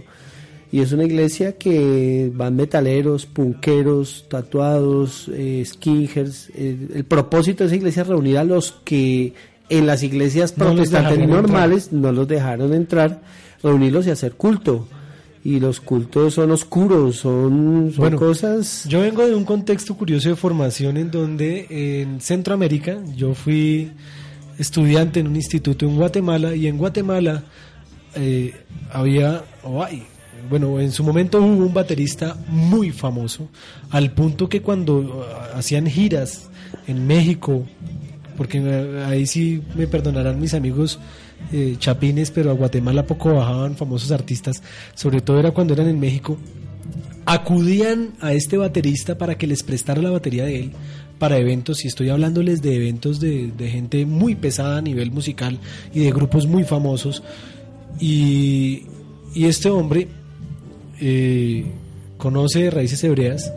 [0.73, 6.49] y es una iglesia que van metaleros, punqueros, tatuados, eh, skingers.
[6.57, 9.35] El, propósito de esa iglesia es reunir a los que
[9.69, 13.21] en las iglesias protestantes normales no los dejaron entrar,
[13.63, 14.89] reunirlos y hacer culto.
[15.45, 18.87] Y los cultos son oscuros, son, cosas...
[18.89, 23.91] Yo vengo de un contexto curioso de formación en donde en Centroamérica yo fui
[24.57, 27.43] estudiante en un instituto en Guatemala y en Guatemala
[28.15, 28.55] eh,
[28.93, 30.05] había, o hay,
[30.49, 33.49] bueno, en su momento hubo un baterista muy famoso,
[33.91, 35.23] al punto que cuando uh,
[35.57, 36.49] hacían giras
[36.87, 37.65] en México,
[38.37, 40.99] porque uh, ahí sí me perdonarán mis amigos
[41.53, 44.63] eh, chapines, pero a Guatemala poco bajaban famosos artistas,
[44.95, 46.39] sobre todo era cuando eran en México,
[47.27, 50.73] acudían a este baterista para que les prestara la batería de él,
[51.19, 55.59] para eventos y estoy hablándoles de eventos de, gente muy pesada a nivel musical
[55.95, 57.23] y de grupos muy famosos.
[58.01, 58.87] Y,
[59.35, 60.09] este hombre
[61.05, 61.65] eh,
[62.17, 63.53] conoce raíces hebreas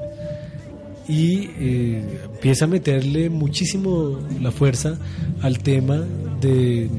[1.07, 4.97] y eh, empieza a meterle muchísimo la fuerza
[5.43, 6.03] al tema
[6.41, 6.89] de,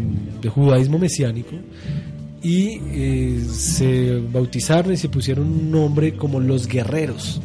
[0.55, 1.57] judaísmo mesiánico
[2.41, 7.41] y eh, se bautizaron y se pusieron un nombre como los guerreros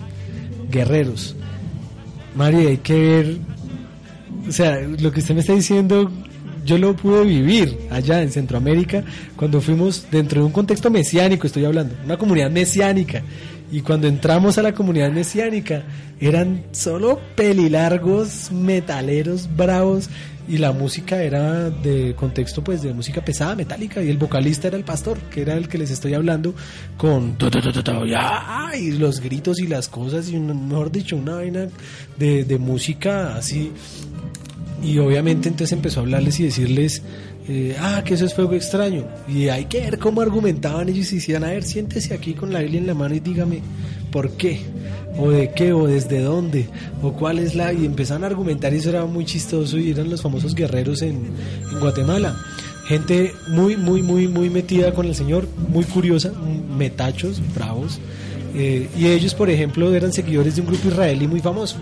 [0.69, 1.35] guerreros.
[2.35, 3.37] María hay que ver
[4.47, 6.11] o sea lo que usted me está diciendo
[6.65, 9.03] yo lo pude vivir allá en Centroamérica
[9.35, 13.23] cuando fuimos dentro de un contexto mesiánico estoy hablando una comunidad mesiánica
[13.71, 15.83] y cuando entramos a la comunidad mesiánica,
[16.19, 20.09] eran solo pelilargos, metaleros, bravos,
[20.47, 24.75] y la música era de contexto pues de música pesada, metálica, y el vocalista era
[24.75, 26.53] el pastor, que era el que les estoy hablando,
[26.97, 27.37] con
[28.77, 31.67] y los gritos y las cosas, y mejor dicho, una vaina
[32.17, 33.71] de, de música así.
[34.83, 37.03] Y obviamente entonces empezó a hablarles y decirles
[37.47, 39.05] eh, ah, que eso es fuego extraño.
[39.27, 42.59] Y hay que ver cómo argumentaban ellos y decían, a ver, siéntese aquí con la
[42.59, 43.61] Biblia en la mano y dígame
[44.11, 44.61] por qué,
[45.17, 46.67] o de qué, o desde dónde,
[47.01, 47.73] o cuál es la...
[47.73, 51.31] Y empezaron a argumentar y eso era muy chistoso y eran los famosos guerreros en,
[51.79, 52.37] Guatemala.
[52.85, 56.31] Gente muy, muy, muy, muy metida con el Señor, muy curiosa,
[56.77, 57.99] metachos, bravos.
[58.53, 61.77] Eh, y ellos, por ejemplo, eran seguidores de un grupo israelí muy famoso.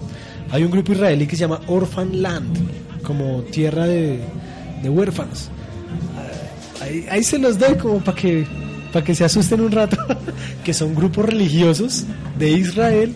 [0.51, 2.57] Hay un grupo israelí que se llama Orphan Land,
[3.03, 4.19] como tierra de,
[4.81, 5.49] de huérfanos.
[7.09, 8.45] Ahí, se los doy como para que,
[9.05, 9.97] que se asusten un rato,
[10.63, 12.05] que son grupos religiosos
[12.37, 13.13] de Israel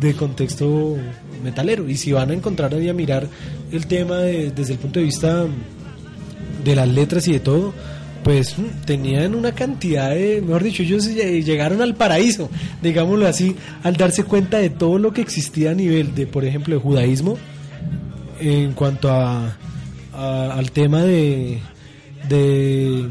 [0.00, 0.96] de contexto
[1.42, 1.88] metalero.
[1.88, 3.26] Y si van a encontrar ahí a mirar
[3.72, 5.46] el tema desde el punto de vista
[6.64, 7.72] de las letras y de todo,
[8.22, 12.50] pues mm, tenían una cantidad de, mejor dicho, ellos llegaron al paraíso,
[12.82, 16.74] digámoslo así, al darse cuenta de todo lo que existía a nivel de, por ejemplo,
[16.74, 17.38] de judaísmo,
[18.40, 19.56] en cuanto a
[20.12, 21.60] al tema de,
[22.28, 23.08] de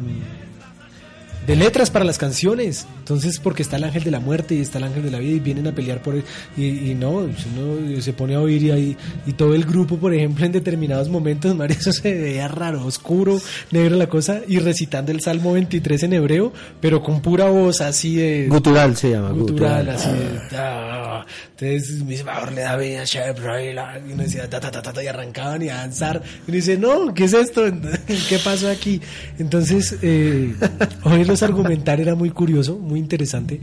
[1.47, 2.86] de letras para las canciones.
[3.08, 5.38] Entonces, porque está el ángel de la muerte y está el ángel de la vida
[5.38, 6.26] y vienen a pelear por él.
[6.58, 10.45] Y, no, uno se pone a oír y, ahí, y todo el grupo, por ejemplo,
[10.45, 13.39] en determinados momentos, María, eso se veía raro, oscuro,
[13.72, 16.51] negro la cosa, y recitando el Salmo 23 en hebreo,
[16.82, 18.47] pero con pura voz así de...
[18.49, 19.30] Gutural se llama.
[19.30, 20.58] Gutural, así de...
[20.58, 21.26] Ah".
[21.51, 25.62] entonces, mi favor le da vida, y uno decía, ta, ta, ta, ta, y arrancaban
[25.62, 26.22] y a danzar.
[26.45, 27.64] Y uno dice, no, ¿qué es esto?
[28.30, 28.99] ¿Qué pasó aquí?
[29.39, 30.53] Entonces, eh,
[31.41, 33.62] argumentar era muy curioso, muy interesante.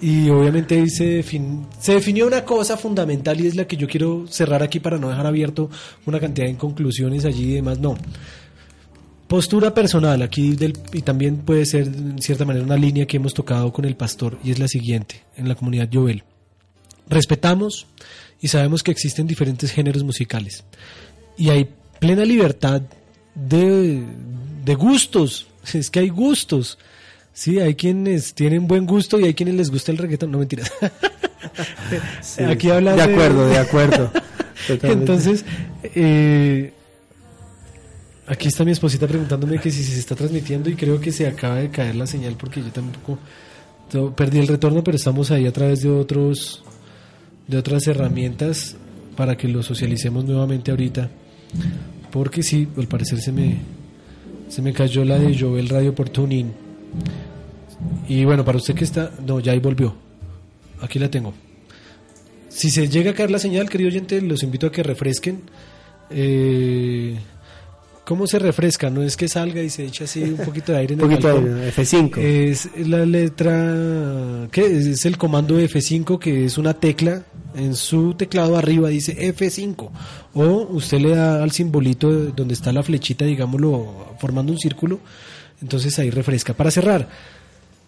[0.00, 4.62] Y obviamente se, se definió una cosa fundamental y es la que yo quiero cerrar
[4.62, 5.70] aquí para no dejar abierto
[6.04, 7.78] una cantidad de conclusiones allí y demás.
[7.78, 7.96] No.
[9.28, 13.32] Postura personal, aquí del, y también puede ser en cierta manera una línea que hemos
[13.32, 16.22] tocado con el pastor y es la siguiente en la comunidad Jovel.
[17.08, 17.86] Respetamos
[18.40, 20.64] y sabemos que existen diferentes géneros musicales
[21.36, 22.82] y hay plena libertad
[23.34, 24.02] de,
[24.64, 26.78] de gustos, es que hay gustos.
[27.34, 30.30] Sí, hay quienes tienen buen gusto y hay quienes les gusta el reggaetón.
[30.30, 30.72] No mentiras.
[32.48, 33.02] Aquí habla de...
[33.02, 34.10] acuerdo, de acuerdo.
[34.82, 35.44] Entonces,
[35.82, 36.72] eh,
[38.26, 41.56] aquí está mi esposita preguntándome que si se está transmitiendo y creo que se acaba
[41.56, 43.18] de caer la señal porque yo tampoco
[44.16, 46.62] perdí el retorno, pero estamos ahí a través de otros
[47.48, 48.76] de otras herramientas
[49.16, 51.10] para que lo socialicemos nuevamente ahorita.
[52.10, 53.58] Porque sí, al parecer se me
[54.48, 56.63] se me cayó la de Jovel Radio por TuneIn.
[58.08, 59.94] Y bueno, para usted que está, no, ya ahí volvió.
[60.80, 61.32] Aquí la tengo.
[62.48, 65.42] Si se llega a caer la señal, querido oyente, los invito a que refresquen.
[66.10, 67.16] Eh,
[68.04, 68.90] ¿Cómo se refresca?
[68.90, 71.40] No es que salga y se eche así un poquito de aire en un poquito
[71.40, 72.18] de F5.
[72.18, 74.66] Es la letra, ¿qué?
[74.66, 77.24] Es el comando F5 que es una tecla
[77.54, 79.90] en su teclado arriba dice F5
[80.34, 85.00] o usted le da al simbolito donde está la flechita, digámoslo, formando un círculo
[85.62, 86.54] entonces ahí refresca.
[86.54, 87.08] Para cerrar,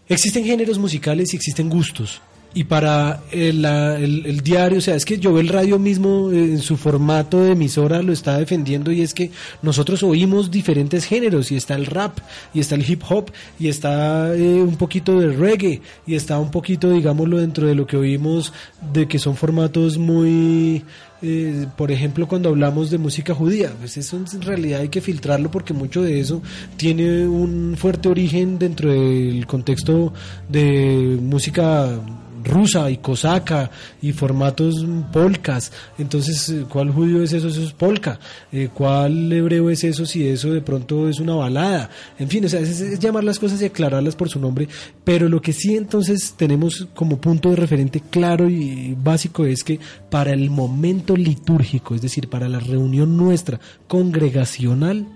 [0.08, 2.20] existen géneros musicales y existen gustos.
[2.56, 6.60] Y para el, diario, o sea, es que yo veo el radio mismo eh, en
[6.60, 9.30] su formato de emisora lo está defendiendo y es que
[9.60, 12.18] nosotros oímos diferentes géneros y está el rap
[12.54, 16.50] y está el hip hop y está eh, un poquito de reggae y está un
[16.50, 18.54] poquito, digámoslo, dentro de lo que oímos
[18.90, 20.82] de que son formatos muy
[21.20, 25.50] eh, por ejemplo, cuando hablamos de música judía, pues eso en realidad hay que filtrarlo
[25.50, 26.40] porque mucho de eso
[26.78, 30.14] tiene un fuerte origen dentro del contexto
[30.48, 31.98] de música
[32.46, 33.70] rusa y cosaca
[34.00, 35.72] y formatos polcas.
[35.98, 37.48] Entonces, eh, ¿cuál judío es eso?
[37.48, 38.18] Eso es polka.
[38.52, 41.90] Eh, ¿Cuál hebreo es eso si eso de pronto es una balada?
[42.18, 44.68] En fin, o sea, es, llamar las cosas y aclararlas por su nombre.
[45.04, 49.78] Pero lo que sí entonces tenemos como punto de referente claro y básico es que
[50.10, 55.06] para el momento litúrgico, es decir, para la reunión nuestra congregacional,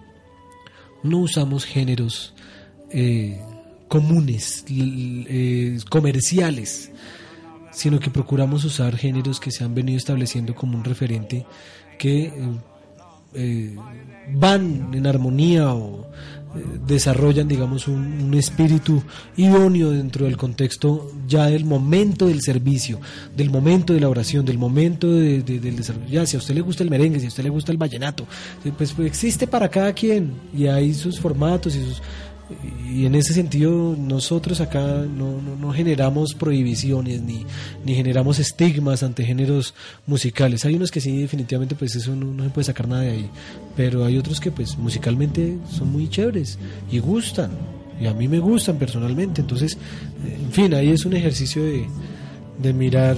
[1.03, 2.35] no usamos géneros
[2.91, 3.41] eh,
[3.89, 4.65] comunes,
[5.89, 6.91] comerciales,
[7.71, 11.47] sino que procuramos usar géneros que se han venido estableciendo como un referente
[11.99, 12.33] que
[13.35, 13.77] eh,
[14.33, 16.07] van en armonía o
[16.87, 19.03] desarrollan, digamos, un, espíritu
[19.37, 23.01] idóneo dentro del contexto ya del momento del servicio,
[23.37, 26.09] del momento de la oración, del momento del desarrollo.
[26.09, 28.27] Ya, si a usted le gusta el merengue, si a usted le gusta el vallenato,
[28.77, 32.03] pues, pues existe para cada quien y hay sus formatos y sus
[32.93, 37.47] y en ese sentido nosotros acá no, no, generamos prohibiciones ni,
[37.85, 39.75] ni, generamos estigmas ante géneros
[40.07, 40.65] musicales.
[40.65, 43.31] Hay unos que sí, definitivamente, pues eso no, se puede sacar nada de ahí,
[43.77, 46.59] pero hay otros que pues musicalmente son muy chéveres
[46.91, 47.51] y gustan,
[48.01, 49.41] y a mí me gustan personalmente.
[49.41, 49.79] Entonces,
[50.25, 51.87] en fin, ahí es un ejercicio de,
[52.61, 53.17] de mirar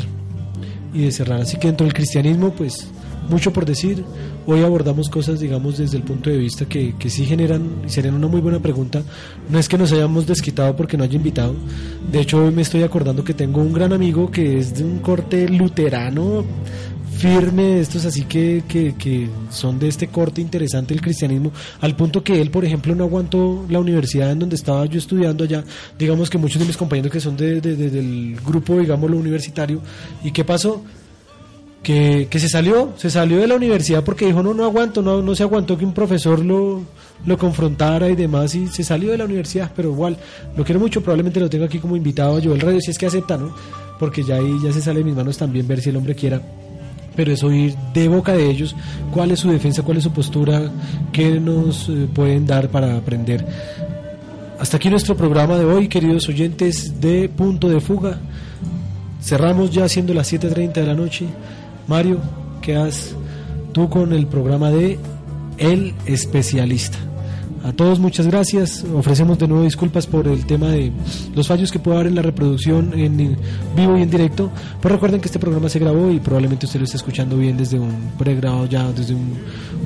[0.93, 1.41] y de cerrar.
[1.41, 2.87] Así que dentro del cristianismo, pues
[3.29, 4.05] mucho por decir.
[4.47, 8.15] Hoy abordamos cosas, digamos, desde el punto de vista que, que sí generan y serían
[8.15, 9.03] una muy buena pregunta.
[9.49, 11.55] No es que nos hayamos desquitado porque no haya invitado.
[12.11, 14.99] De hecho, hoy me estoy acordando que tengo un gran amigo que es de un
[14.99, 16.45] corte luterano
[17.23, 22.25] firme, estos así que, que, que, son de este corte interesante el cristianismo, al punto
[22.25, 25.63] que él, por ejemplo, no aguantó la universidad en donde estaba yo estudiando allá,
[25.97, 29.81] digamos que muchos de mis compañeros que son de, del grupo, digamos, lo universitario,
[30.25, 30.83] ¿y qué pasó?
[31.83, 35.35] Que, se salió, se salió de la universidad porque dijo, no, no aguanto, no, no
[35.35, 36.83] se aguantó que un profesor lo,
[37.27, 40.17] lo confrontara y demás, y se salió de la universidad, pero igual,
[40.57, 43.07] lo quiero mucho, probablemente lo tengo aquí como invitado a el Radio, si es que
[43.07, 43.55] acepta, ¿no?
[43.99, 46.41] Porque ya ahí ya se sale de mis manos también ver si el hombre quiera,
[47.17, 48.75] pero es oír de boca de ellos
[49.13, 50.71] cuál es su defensa, cuál es su postura,
[51.13, 53.45] qué nos eh, pueden dar para aprender.
[54.59, 58.21] Hasta aquí nuestro programa de hoy, queridos oyentes de Punto de Fuga.
[59.21, 61.27] Cerramos ya siendo las 7.30 de la noche.
[61.87, 62.19] Mario,
[62.61, 63.15] quedas
[63.73, 64.99] tú con el programa de
[65.59, 66.99] El Especialista.
[67.65, 68.85] A todos muchas gracias.
[68.93, 70.91] Ofrecemos de nuevo disculpas por el tema de
[71.35, 73.37] los fallos que puede haber en la reproducción en
[73.77, 74.51] vivo y en directo.
[74.81, 77.79] Pero recuerden que este programa se grabó y probablemente usted lo esté escuchando bien desde
[77.79, 79.39] un pregrado ya, desde un,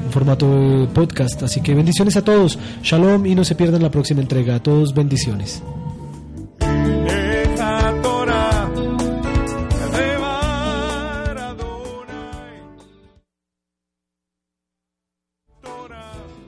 [0.04, 1.42] un formato de podcast.
[1.42, 2.58] Así que bendiciones a todos.
[2.82, 4.54] Shalom y no se pierdan la próxima entrega.
[4.54, 5.62] A todos bendiciones.